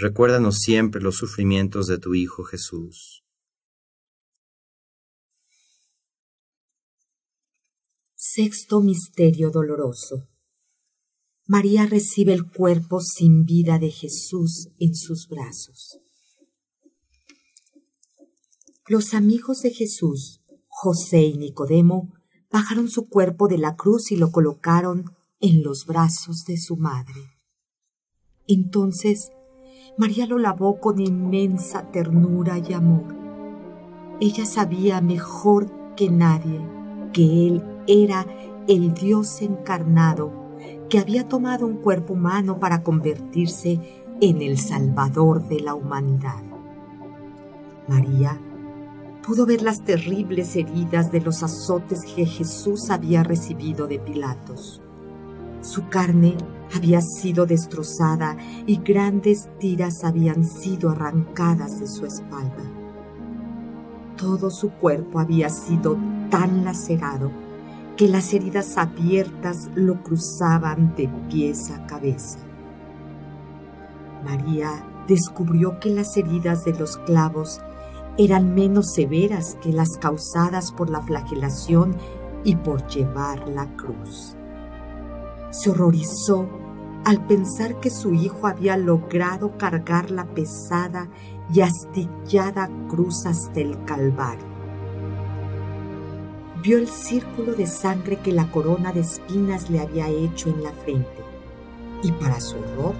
recuérdanos 0.00 0.58
siempre 0.58 1.00
los 1.00 1.16
sufrimientos 1.16 1.86
de 1.86 1.98
tu 1.98 2.14
Hijo 2.14 2.44
Jesús. 2.44 3.24
Sexto 8.14 8.80
Misterio 8.80 9.50
Doloroso. 9.50 10.28
María 11.46 11.86
recibe 11.86 12.32
el 12.32 12.50
cuerpo 12.50 13.00
sin 13.00 13.44
vida 13.44 13.78
de 13.78 13.90
Jesús 13.90 14.68
en 14.78 14.94
sus 14.94 15.26
brazos. 15.28 15.98
Los 18.86 19.14
amigos 19.14 19.62
de 19.62 19.70
Jesús 19.70 20.40
José 20.82 21.22
y 21.22 21.36
Nicodemo 21.36 22.14
bajaron 22.50 22.88
su 22.88 23.08
cuerpo 23.08 23.48
de 23.48 23.58
la 23.58 23.76
cruz 23.76 24.12
y 24.12 24.16
lo 24.16 24.30
colocaron 24.30 25.04
en 25.38 25.62
los 25.62 25.84
brazos 25.84 26.44
de 26.46 26.56
su 26.56 26.76
madre. 26.76 27.38
Entonces 28.46 29.30
María 29.96 30.26
lo 30.26 30.38
lavó 30.38 30.80
con 30.80 31.00
inmensa 31.00 31.82
ternura 31.90 32.58
y 32.58 32.72
amor. 32.72 33.14
Ella 34.20 34.46
sabía 34.46 35.00
mejor 35.00 35.70
que 35.96 36.10
nadie 36.10 36.60
que 37.12 37.48
Él 37.48 37.62
era 37.86 38.26
el 38.68 38.94
Dios 38.94 39.42
encarnado 39.42 40.40
que 40.88 40.98
había 40.98 41.28
tomado 41.28 41.66
un 41.66 41.76
cuerpo 41.76 42.14
humano 42.14 42.58
para 42.58 42.82
convertirse 42.82 43.80
en 44.20 44.42
el 44.42 44.58
Salvador 44.58 45.48
de 45.48 45.60
la 45.60 45.74
humanidad. 45.74 46.42
María 47.88 48.38
pudo 49.26 49.46
ver 49.46 49.62
las 49.62 49.82
terribles 49.82 50.56
heridas 50.56 51.12
de 51.12 51.20
los 51.20 51.42
azotes 51.42 52.04
que 52.04 52.26
Jesús 52.26 52.90
había 52.90 53.22
recibido 53.22 53.86
de 53.86 53.98
Pilatos. 53.98 54.82
Su 55.60 55.88
carne 55.88 56.36
había 56.74 57.00
sido 57.00 57.46
destrozada 57.46 58.36
y 58.66 58.78
grandes 58.78 59.48
tiras 59.58 60.04
habían 60.04 60.44
sido 60.44 60.90
arrancadas 60.90 61.80
de 61.80 61.86
su 61.86 62.06
espalda. 62.06 62.64
Todo 64.16 64.50
su 64.50 64.70
cuerpo 64.70 65.18
había 65.18 65.48
sido 65.48 65.96
tan 66.30 66.64
lacerado 66.64 67.30
que 67.96 68.08
las 68.08 68.32
heridas 68.32 68.76
abiertas 68.78 69.70
lo 69.74 70.02
cruzaban 70.02 70.94
de 70.94 71.08
pies 71.28 71.70
a 71.70 71.86
cabeza. 71.86 72.38
María 74.24 74.84
descubrió 75.08 75.80
que 75.80 75.90
las 75.90 76.16
heridas 76.16 76.64
de 76.64 76.74
los 76.74 76.96
clavos 76.98 77.60
eran 78.16 78.54
menos 78.54 78.92
severas 78.92 79.56
que 79.62 79.72
las 79.72 79.96
causadas 79.98 80.72
por 80.72 80.90
la 80.90 81.00
flagelación 81.02 81.96
y 82.44 82.56
por 82.56 82.86
llevar 82.86 83.48
la 83.48 83.66
cruz. 83.76 84.36
Se 85.50 85.70
horrorizó 85.70 86.48
al 87.04 87.26
pensar 87.26 87.80
que 87.80 87.90
su 87.90 88.14
hijo 88.14 88.46
había 88.46 88.76
logrado 88.76 89.56
cargar 89.56 90.10
la 90.10 90.26
pesada 90.26 91.08
y 91.52 91.60
astillada 91.60 92.70
cruz 92.88 93.26
hasta 93.26 93.60
el 93.60 93.82
Calvario. 93.84 94.50
Vio 96.62 96.78
el 96.78 96.88
círculo 96.88 97.54
de 97.54 97.66
sangre 97.66 98.18
que 98.18 98.32
la 98.32 98.50
corona 98.50 98.92
de 98.92 99.00
espinas 99.00 99.70
le 99.70 99.80
había 99.80 100.08
hecho 100.08 100.50
en 100.50 100.62
la 100.62 100.72
frente 100.72 101.24
y 102.02 102.12
para 102.12 102.40
su 102.40 102.56
horror 102.58 102.94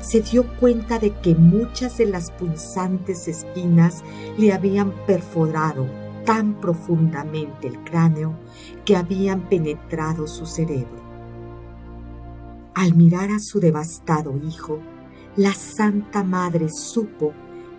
se 0.00 0.20
dio 0.20 0.44
cuenta 0.60 0.98
de 0.98 1.12
que 1.12 1.34
muchas 1.34 1.96
de 1.96 2.04
las 2.04 2.30
punzantes 2.30 3.26
espinas 3.26 4.04
le 4.36 4.52
habían 4.52 4.92
perforado 5.06 5.86
tan 6.26 6.60
profundamente 6.60 7.68
el 7.68 7.82
cráneo 7.84 8.34
que 8.84 8.96
habían 8.96 9.48
penetrado 9.48 10.26
su 10.26 10.44
cerebro. 10.44 11.03
Al 12.74 12.94
mirar 12.94 13.30
a 13.30 13.38
su 13.38 13.60
devastado 13.60 14.36
hijo, 14.36 14.80
la 15.36 15.54
Santa 15.54 16.24
Madre 16.24 16.68
supo 16.68 17.32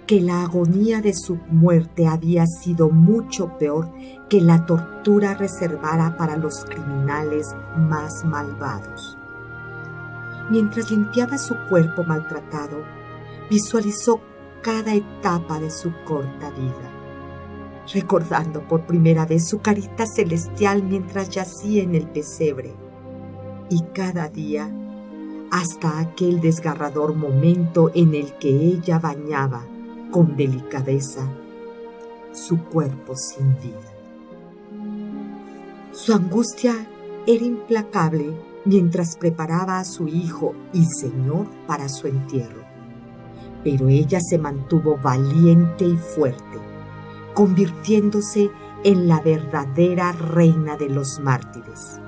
que 0.08 0.22
la 0.22 0.44
agonía 0.44 1.02
de 1.02 1.14
su 1.14 1.36
muerte 1.50 2.08
había 2.08 2.46
sido 2.48 2.90
mucho 2.90 3.58
peor 3.58 3.92
que 4.30 4.40
la 4.40 4.66
tortura 4.66 5.34
reservada 5.34 6.16
para 6.16 6.38
los 6.38 6.64
criminales 6.64 7.54
más 7.76 8.24
malvados. 8.24 9.18
Mientras 10.50 10.90
limpiaba 10.90 11.38
su 11.40 11.56
cuerpo 11.68 12.06
maltratado, 12.06 12.84
visualizó 13.50 14.22
cada 14.62 14.94
etapa 14.94 15.60
de 15.60 15.72
su 15.72 15.92
corta 16.06 16.52
vida, 16.52 16.90
recordando 17.94 18.66
por 18.66 18.86
primera 18.86 19.26
vez 19.26 19.46
su 19.46 19.60
carita 19.60 20.06
celestial 20.06 20.84
mientras 20.84 21.30
yacía 21.30 21.84
en 21.84 21.96
el 21.96 22.08
pesebre, 22.08 22.74
y 23.70 23.82
cada 23.94 24.30
día 24.30 24.72
hasta 25.52 26.00
aquel 26.00 26.42
desgarrador 26.42 27.16
momento 27.16 27.92
en 27.94 28.16
el 28.16 28.34
que 28.34 28.50
ella 28.50 29.00
bañaba 29.00 29.64
con 30.12 30.36
delicadeza 30.36 31.28
su 32.32 32.64
cuerpo 32.66 33.16
sin 33.16 33.56
vida. 33.60 33.96
Su 35.92 36.14
angustia 36.14 36.88
era 37.26 37.46
implacable 37.46 38.34
mientras 38.66 39.16
preparaba 39.16 39.80
a 39.80 39.86
su 39.86 40.08
hijo 40.08 40.54
y 40.74 40.86
Señor 40.86 41.48
para 41.68 41.88
su 41.88 42.08
entierro. 42.08 42.64
Pero 43.64 43.88
ella 43.88 44.20
se 44.20 44.38
mantuvo 44.38 44.98
valiente 44.98 45.86
y 45.86 45.98
fuerte, 45.98 46.60
convirtiéndose 47.34 48.52
en 48.84 49.08
la 49.08 49.22
verdadera 49.22 50.12
reina 50.12 50.78
de 50.78 50.90
los 50.90 51.20
mártires. 51.20 52.00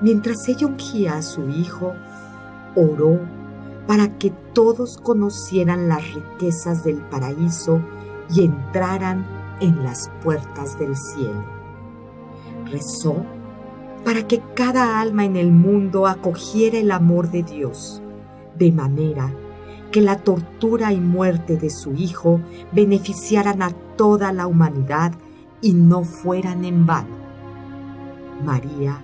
Mientras 0.00 0.48
ella 0.48 0.66
ungía 0.66 1.16
a 1.16 1.22
su 1.22 1.48
hijo, 1.48 1.94
oró 2.76 3.18
para 3.86 4.18
que 4.18 4.30
todos 4.52 4.98
conocieran 4.98 5.88
las 5.88 6.14
riquezas 6.14 6.84
del 6.84 6.96
paraíso 6.96 7.80
y 8.30 8.44
entraran 8.44 9.26
en 9.60 9.82
las 9.82 10.10
puertas 10.22 10.78
del 10.78 10.96
cielo. 10.96 11.44
Rezó 12.70 13.24
para 14.04 14.26
que 14.26 14.42
cada 14.54 15.00
alma 15.00 15.24
en 15.24 15.36
el 15.36 15.52
mundo 15.52 16.06
acogiera 16.06 16.78
el 16.78 16.90
amor 16.90 17.30
de 17.30 17.42
Dios, 17.42 18.02
de 18.58 18.72
manera 18.72 19.32
que 19.90 20.00
la 20.00 20.16
tortura 20.16 20.92
y 20.92 21.00
muerte 21.00 21.56
de 21.56 21.70
su 21.70 21.92
Hijo 21.92 22.40
beneficiaran 22.72 23.62
a 23.62 23.70
toda 23.96 24.32
la 24.32 24.46
humanidad 24.46 25.12
y 25.60 25.74
no 25.74 26.02
fueran 26.02 26.64
en 26.64 26.86
vano. 26.86 27.22
María 28.44 28.98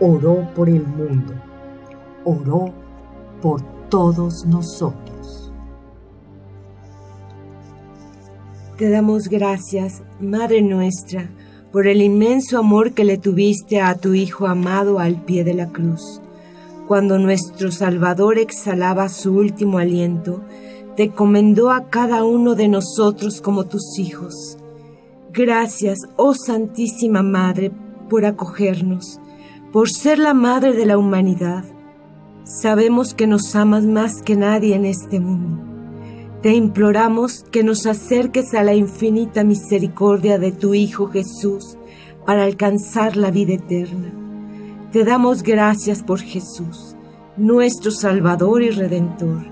oró 0.00 0.52
por 0.54 0.68
el 0.68 0.86
mundo, 0.86 1.32
oró 2.24 2.74
por 3.40 3.62
todos 3.88 4.46
nosotros. 4.46 5.52
Te 8.78 8.90
damos 8.90 9.28
gracias, 9.28 10.02
Madre 10.20 10.60
nuestra, 10.60 11.30
por 11.72 11.86
el 11.86 12.02
inmenso 12.02 12.58
amor 12.58 12.92
que 12.92 13.04
le 13.04 13.16
tuviste 13.16 13.80
a 13.80 13.94
tu 13.94 14.14
Hijo 14.14 14.46
amado 14.46 14.98
al 14.98 15.24
pie 15.24 15.44
de 15.44 15.54
la 15.54 15.68
cruz. 15.68 16.20
Cuando 16.86 17.18
nuestro 17.18 17.72
Salvador 17.72 18.38
exhalaba 18.38 19.08
su 19.08 19.34
último 19.34 19.78
aliento, 19.78 20.42
te 20.96 21.10
comendó 21.10 21.70
a 21.70 21.88
cada 21.90 22.24
uno 22.24 22.54
de 22.54 22.68
nosotros 22.68 23.40
como 23.40 23.64
tus 23.64 23.98
hijos. 23.98 24.56
Gracias, 25.32 25.98
oh 26.16 26.34
Santísima 26.34 27.22
Madre, 27.22 27.72
por 28.08 28.24
acogernos, 28.24 29.20
por 29.72 29.90
ser 29.90 30.18
la 30.18 30.32
Madre 30.32 30.72
de 30.72 30.86
la 30.86 30.96
humanidad. 30.96 31.64
Sabemos 32.46 33.12
que 33.12 33.26
nos 33.26 33.56
amas 33.56 33.84
más 33.86 34.22
que 34.22 34.36
nadie 34.36 34.76
en 34.76 34.84
este 34.84 35.18
mundo. 35.18 35.60
Te 36.42 36.54
imploramos 36.54 37.44
que 37.50 37.64
nos 37.64 37.86
acerques 37.86 38.54
a 38.54 38.62
la 38.62 38.72
infinita 38.72 39.42
misericordia 39.42 40.38
de 40.38 40.52
tu 40.52 40.72
Hijo 40.72 41.08
Jesús 41.08 41.76
para 42.24 42.44
alcanzar 42.44 43.16
la 43.16 43.32
vida 43.32 43.54
eterna. 43.54 44.12
Te 44.92 45.02
damos 45.02 45.42
gracias 45.42 46.04
por 46.04 46.20
Jesús, 46.20 46.94
nuestro 47.36 47.90
Salvador 47.90 48.62
y 48.62 48.70
Redentor. 48.70 49.42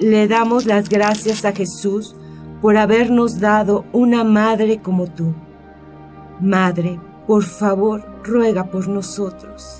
Le 0.00 0.26
damos 0.26 0.66
las 0.66 0.88
gracias 0.88 1.44
a 1.44 1.52
Jesús 1.52 2.16
por 2.60 2.78
habernos 2.78 3.38
dado 3.38 3.84
una 3.92 4.24
madre 4.24 4.80
como 4.82 5.06
tú. 5.06 5.34
Madre, 6.40 6.98
por 7.28 7.44
favor, 7.44 8.04
ruega 8.24 8.64
por 8.72 8.88
nosotros. 8.88 9.79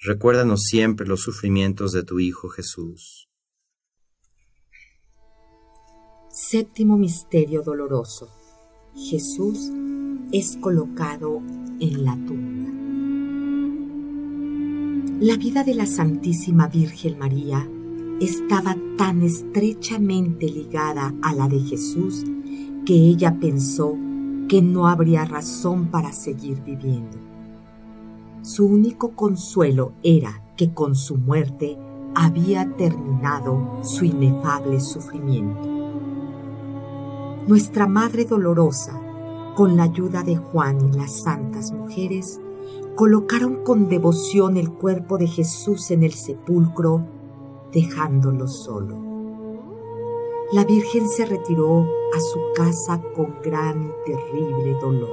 recuérdanos 0.00 0.62
siempre 0.62 1.06
los 1.06 1.20
sufrimientos 1.20 1.92
de 1.92 2.04
tu 2.04 2.20
Hijo 2.20 2.48
Jesús. 2.48 3.28
Séptimo 6.30 6.96
Misterio 6.96 7.62
Doloroso. 7.62 8.28
Jesús 8.94 9.70
es 10.32 10.56
colocado 10.60 11.42
en 11.80 12.04
la 12.04 12.14
tumba. 12.26 12.70
La 15.20 15.36
vida 15.36 15.64
de 15.64 15.74
la 15.74 15.86
Santísima 15.86 16.68
Virgen 16.68 17.18
María 17.18 17.68
estaba 18.20 18.76
tan 18.96 19.22
estrechamente 19.22 20.46
ligada 20.46 21.12
a 21.22 21.34
la 21.34 21.48
de 21.48 21.58
Jesús 21.60 22.24
que 22.86 22.94
ella 22.94 23.36
pensó 23.40 23.96
que 24.48 24.62
no 24.62 24.86
habría 24.86 25.24
razón 25.24 25.90
para 25.90 26.12
seguir 26.12 26.62
viviendo. 26.62 27.27
Su 28.48 28.64
único 28.64 29.10
consuelo 29.10 29.92
era 30.02 30.42
que 30.56 30.72
con 30.72 30.94
su 30.94 31.18
muerte 31.18 31.76
había 32.14 32.66
terminado 32.78 33.76
su 33.82 34.06
inefable 34.06 34.80
sufrimiento. 34.80 35.68
Nuestra 37.46 37.86
Madre 37.86 38.24
Dolorosa, 38.24 38.98
con 39.54 39.76
la 39.76 39.82
ayuda 39.82 40.22
de 40.22 40.36
Juan 40.36 40.80
y 40.80 40.96
las 40.96 41.24
santas 41.24 41.72
mujeres, 41.72 42.40
colocaron 42.96 43.64
con 43.64 43.90
devoción 43.90 44.56
el 44.56 44.72
cuerpo 44.72 45.18
de 45.18 45.26
Jesús 45.26 45.90
en 45.90 46.02
el 46.02 46.14
sepulcro, 46.14 47.04
dejándolo 47.70 48.48
solo. 48.48 48.96
La 50.52 50.64
Virgen 50.64 51.06
se 51.06 51.26
retiró 51.26 51.82
a 52.16 52.20
su 52.20 52.40
casa 52.54 53.02
con 53.14 53.42
gran 53.44 53.92
y 54.06 54.10
terrible 54.10 54.72
dolor. 54.80 55.10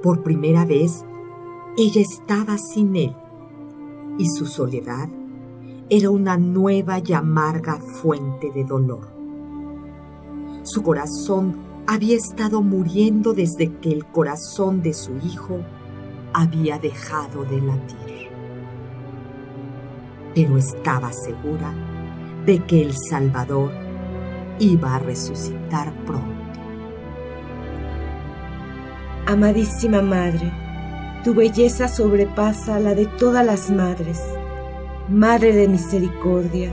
Por 0.00 0.22
primera 0.22 0.64
vez, 0.64 1.04
ella 1.80 2.00
estaba 2.00 2.58
sin 2.58 2.96
él 2.96 3.14
y 4.18 4.28
su 4.28 4.46
soledad 4.46 5.08
era 5.88 6.10
una 6.10 6.36
nueva 6.36 6.98
y 6.98 7.12
amarga 7.12 7.78
fuente 7.78 8.50
de 8.50 8.64
dolor. 8.64 9.08
Su 10.64 10.82
corazón 10.82 11.56
había 11.86 12.16
estado 12.16 12.62
muriendo 12.62 13.32
desde 13.32 13.72
que 13.76 13.92
el 13.92 14.04
corazón 14.06 14.82
de 14.82 14.92
su 14.92 15.18
hijo 15.18 15.60
había 16.32 16.80
dejado 16.80 17.44
de 17.44 17.60
latir. 17.60 18.28
Pero 20.34 20.58
estaba 20.58 21.12
segura 21.12 21.72
de 22.44 22.58
que 22.64 22.82
el 22.82 22.92
Salvador 23.08 23.70
iba 24.58 24.96
a 24.96 24.98
resucitar 24.98 25.94
pronto. 26.04 26.26
Amadísima 29.26 30.02
Madre, 30.02 30.67
tu 31.24 31.34
belleza 31.34 31.88
sobrepasa 31.88 32.78
la 32.78 32.94
de 32.94 33.06
todas 33.06 33.44
las 33.44 33.70
madres. 33.70 34.20
Madre 35.08 35.54
de 35.54 35.68
misericordia, 35.68 36.72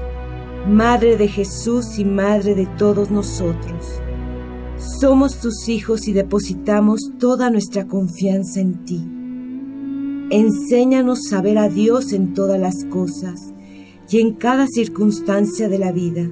Madre 0.67 1.17
de 1.17 1.27
Jesús 1.27 1.99
y 1.99 2.05
Madre 2.05 2.55
de 2.55 2.65
todos 2.77 3.11
nosotros. 3.11 4.01
Somos 4.77 5.39
tus 5.39 5.69
hijos 5.69 6.07
y 6.07 6.13
depositamos 6.13 7.11
toda 7.19 7.49
nuestra 7.49 7.87
confianza 7.87 8.59
en 8.59 8.85
ti. 8.85 9.07
Enséñanos 10.31 11.31
a 11.33 11.41
ver 11.41 11.57
a 11.57 11.69
Dios 11.69 12.13
en 12.13 12.33
todas 12.33 12.59
las 12.59 12.83
cosas 12.85 13.53
y 14.09 14.19
en 14.19 14.33
cada 14.33 14.67
circunstancia 14.67 15.69
de 15.69 15.79
la 15.79 15.91
vida, 15.91 16.29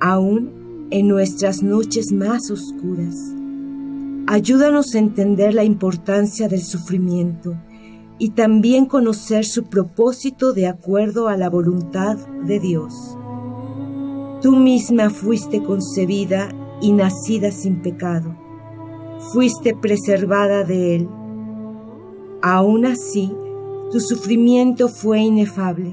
aún 0.00 0.88
en 0.90 1.08
nuestras 1.08 1.62
noches 1.62 2.12
más 2.12 2.50
oscuras. 2.50 3.35
Ayúdanos 4.28 4.94
a 4.94 4.98
entender 4.98 5.54
la 5.54 5.62
importancia 5.62 6.48
del 6.48 6.62
sufrimiento 6.62 7.54
y 8.18 8.30
también 8.30 8.86
conocer 8.86 9.44
su 9.44 9.66
propósito 9.66 10.52
de 10.52 10.66
acuerdo 10.66 11.28
a 11.28 11.36
la 11.36 11.48
voluntad 11.48 12.16
de 12.44 12.58
Dios. 12.58 13.16
Tú 14.42 14.52
misma 14.52 15.10
fuiste 15.10 15.62
concebida 15.62 16.48
y 16.80 16.92
nacida 16.92 17.52
sin 17.52 17.82
pecado. 17.82 18.36
Fuiste 19.32 19.74
preservada 19.74 20.64
de 20.64 20.96
él. 20.96 21.08
Aún 22.42 22.84
así, 22.84 23.32
tu 23.92 24.00
sufrimiento 24.00 24.88
fue 24.88 25.20
inefable. 25.20 25.92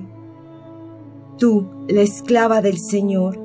Tú, 1.37 1.67
la 1.87 2.01
esclava 2.01 2.61
del 2.61 2.79
Señor, 2.79 3.39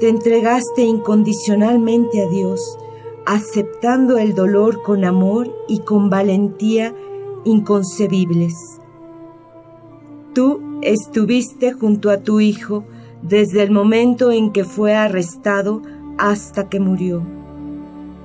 te 0.00 0.08
entregaste 0.08 0.82
incondicionalmente 0.82 2.22
a 2.22 2.28
Dios, 2.28 2.78
aceptando 3.26 4.18
el 4.18 4.34
dolor 4.34 4.82
con 4.82 5.04
amor 5.04 5.54
y 5.68 5.80
con 5.80 6.10
valentía 6.10 6.94
inconcebibles. 7.44 8.54
Tú 10.34 10.78
estuviste 10.82 11.72
junto 11.72 12.10
a 12.10 12.18
tu 12.18 12.40
Hijo 12.40 12.84
desde 13.22 13.62
el 13.62 13.70
momento 13.70 14.32
en 14.32 14.50
que 14.52 14.64
fue 14.64 14.94
arrestado 14.94 15.82
hasta 16.18 16.68
que 16.68 16.80
murió. 16.80 17.22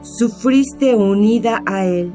Sufriste 0.01 0.95
unida 0.95 1.63
a 1.65 1.85
Él, 1.85 2.13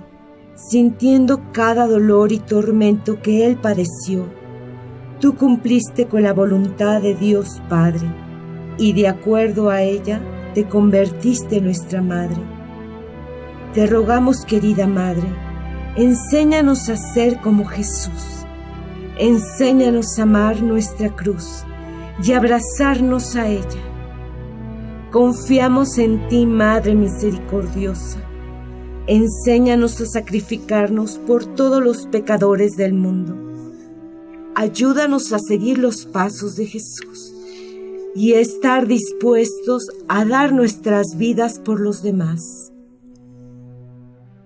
sintiendo 0.56 1.40
cada 1.52 1.86
dolor 1.86 2.32
y 2.32 2.38
tormento 2.38 3.20
que 3.20 3.46
Él 3.46 3.56
padeció. 3.56 4.24
Tú 5.20 5.36
cumpliste 5.36 6.06
con 6.06 6.22
la 6.22 6.32
voluntad 6.32 7.00
de 7.02 7.14
Dios 7.14 7.60
Padre 7.68 8.06
y 8.78 8.92
de 8.92 9.08
acuerdo 9.08 9.70
a 9.70 9.82
ella 9.82 10.20
te 10.54 10.64
convertiste 10.64 11.58
en 11.58 11.64
nuestra 11.64 12.02
Madre. 12.02 12.61
Te 13.74 13.86
rogamos, 13.86 14.44
querida 14.44 14.86
Madre, 14.86 15.26
enséñanos 15.96 16.90
a 16.90 16.96
ser 16.96 17.40
como 17.40 17.64
Jesús. 17.64 18.44
Enséñanos 19.18 20.18
a 20.18 20.24
amar 20.24 20.62
nuestra 20.62 21.08
cruz 21.16 21.64
y 22.22 22.32
abrazarnos 22.32 23.34
a 23.34 23.48
ella. 23.48 23.80
Confiamos 25.10 25.96
en 25.96 26.28
ti, 26.28 26.44
Madre 26.44 26.94
misericordiosa. 26.94 28.18
Enséñanos 29.06 29.98
a 30.02 30.06
sacrificarnos 30.06 31.18
por 31.26 31.46
todos 31.46 31.82
los 31.82 32.06
pecadores 32.08 32.72
del 32.76 32.92
mundo. 32.92 33.34
Ayúdanos 34.54 35.32
a 35.32 35.38
seguir 35.38 35.78
los 35.78 36.04
pasos 36.04 36.56
de 36.56 36.66
Jesús 36.66 37.32
y 38.14 38.34
estar 38.34 38.86
dispuestos 38.86 39.86
a 40.08 40.26
dar 40.26 40.52
nuestras 40.52 41.16
vidas 41.16 41.58
por 41.58 41.80
los 41.80 42.02
demás. 42.02 42.61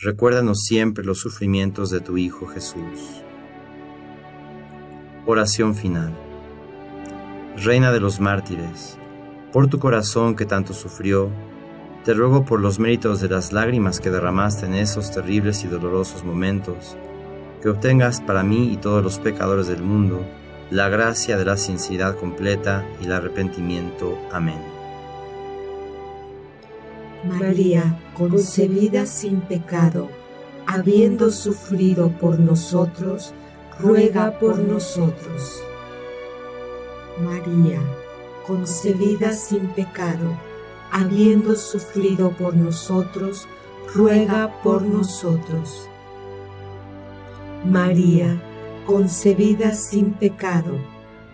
recuérdanos 0.00 0.62
siempre 0.62 1.04
los 1.04 1.20
sufrimientos 1.20 1.90
de 1.90 2.00
tu 2.00 2.18
Hijo 2.18 2.46
Jesús. 2.46 3.22
Oración 5.26 5.74
final. 5.74 6.12
Reina 7.56 7.92
de 7.92 8.00
los 8.00 8.20
mártires, 8.20 8.98
por 9.52 9.68
tu 9.68 9.78
corazón 9.78 10.34
que 10.34 10.46
tanto 10.46 10.74
sufrió, 10.74 11.30
te 12.04 12.12
ruego 12.12 12.44
por 12.44 12.60
los 12.60 12.78
méritos 12.78 13.20
de 13.20 13.28
las 13.28 13.52
lágrimas 13.52 14.00
que 14.00 14.10
derramaste 14.10 14.66
en 14.66 14.74
esos 14.74 15.12
terribles 15.12 15.64
y 15.64 15.68
dolorosos 15.68 16.24
momentos, 16.24 16.96
que 17.62 17.68
obtengas 17.68 18.20
para 18.20 18.42
mí 18.42 18.72
y 18.72 18.76
todos 18.76 19.02
los 19.02 19.18
pecadores 19.18 19.68
del 19.68 19.82
mundo 19.82 20.24
la 20.70 20.88
gracia 20.88 21.36
de 21.36 21.44
la 21.44 21.56
sinceridad 21.56 22.16
completa 22.16 22.84
y 23.00 23.04
el 23.04 23.12
arrepentimiento. 23.12 24.18
Amén. 24.32 24.73
María, 27.28 27.98
concebida 28.16 29.06
sin 29.06 29.40
pecado, 29.40 30.08
habiendo 30.66 31.30
sufrido 31.30 32.10
por 32.10 32.38
nosotros, 32.38 33.32
ruega 33.80 34.38
por 34.38 34.58
nosotros. 34.58 35.62
María, 37.22 37.80
concebida 38.46 39.32
sin 39.32 39.68
pecado, 39.68 40.38
habiendo 40.92 41.56
sufrido 41.56 42.30
por 42.30 42.54
nosotros, 42.54 43.48
ruega 43.94 44.52
por 44.62 44.82
nosotros. 44.82 45.88
María, 47.64 48.38
concebida 48.86 49.72
sin 49.72 50.12
pecado, 50.12 50.76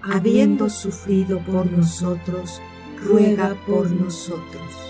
habiendo 0.03 0.71
sufrido 0.71 1.41
por 1.41 1.67
nosotros, 1.71 2.61
ruega 3.03 3.57
por 3.67 3.91
nosotros. 3.91 4.90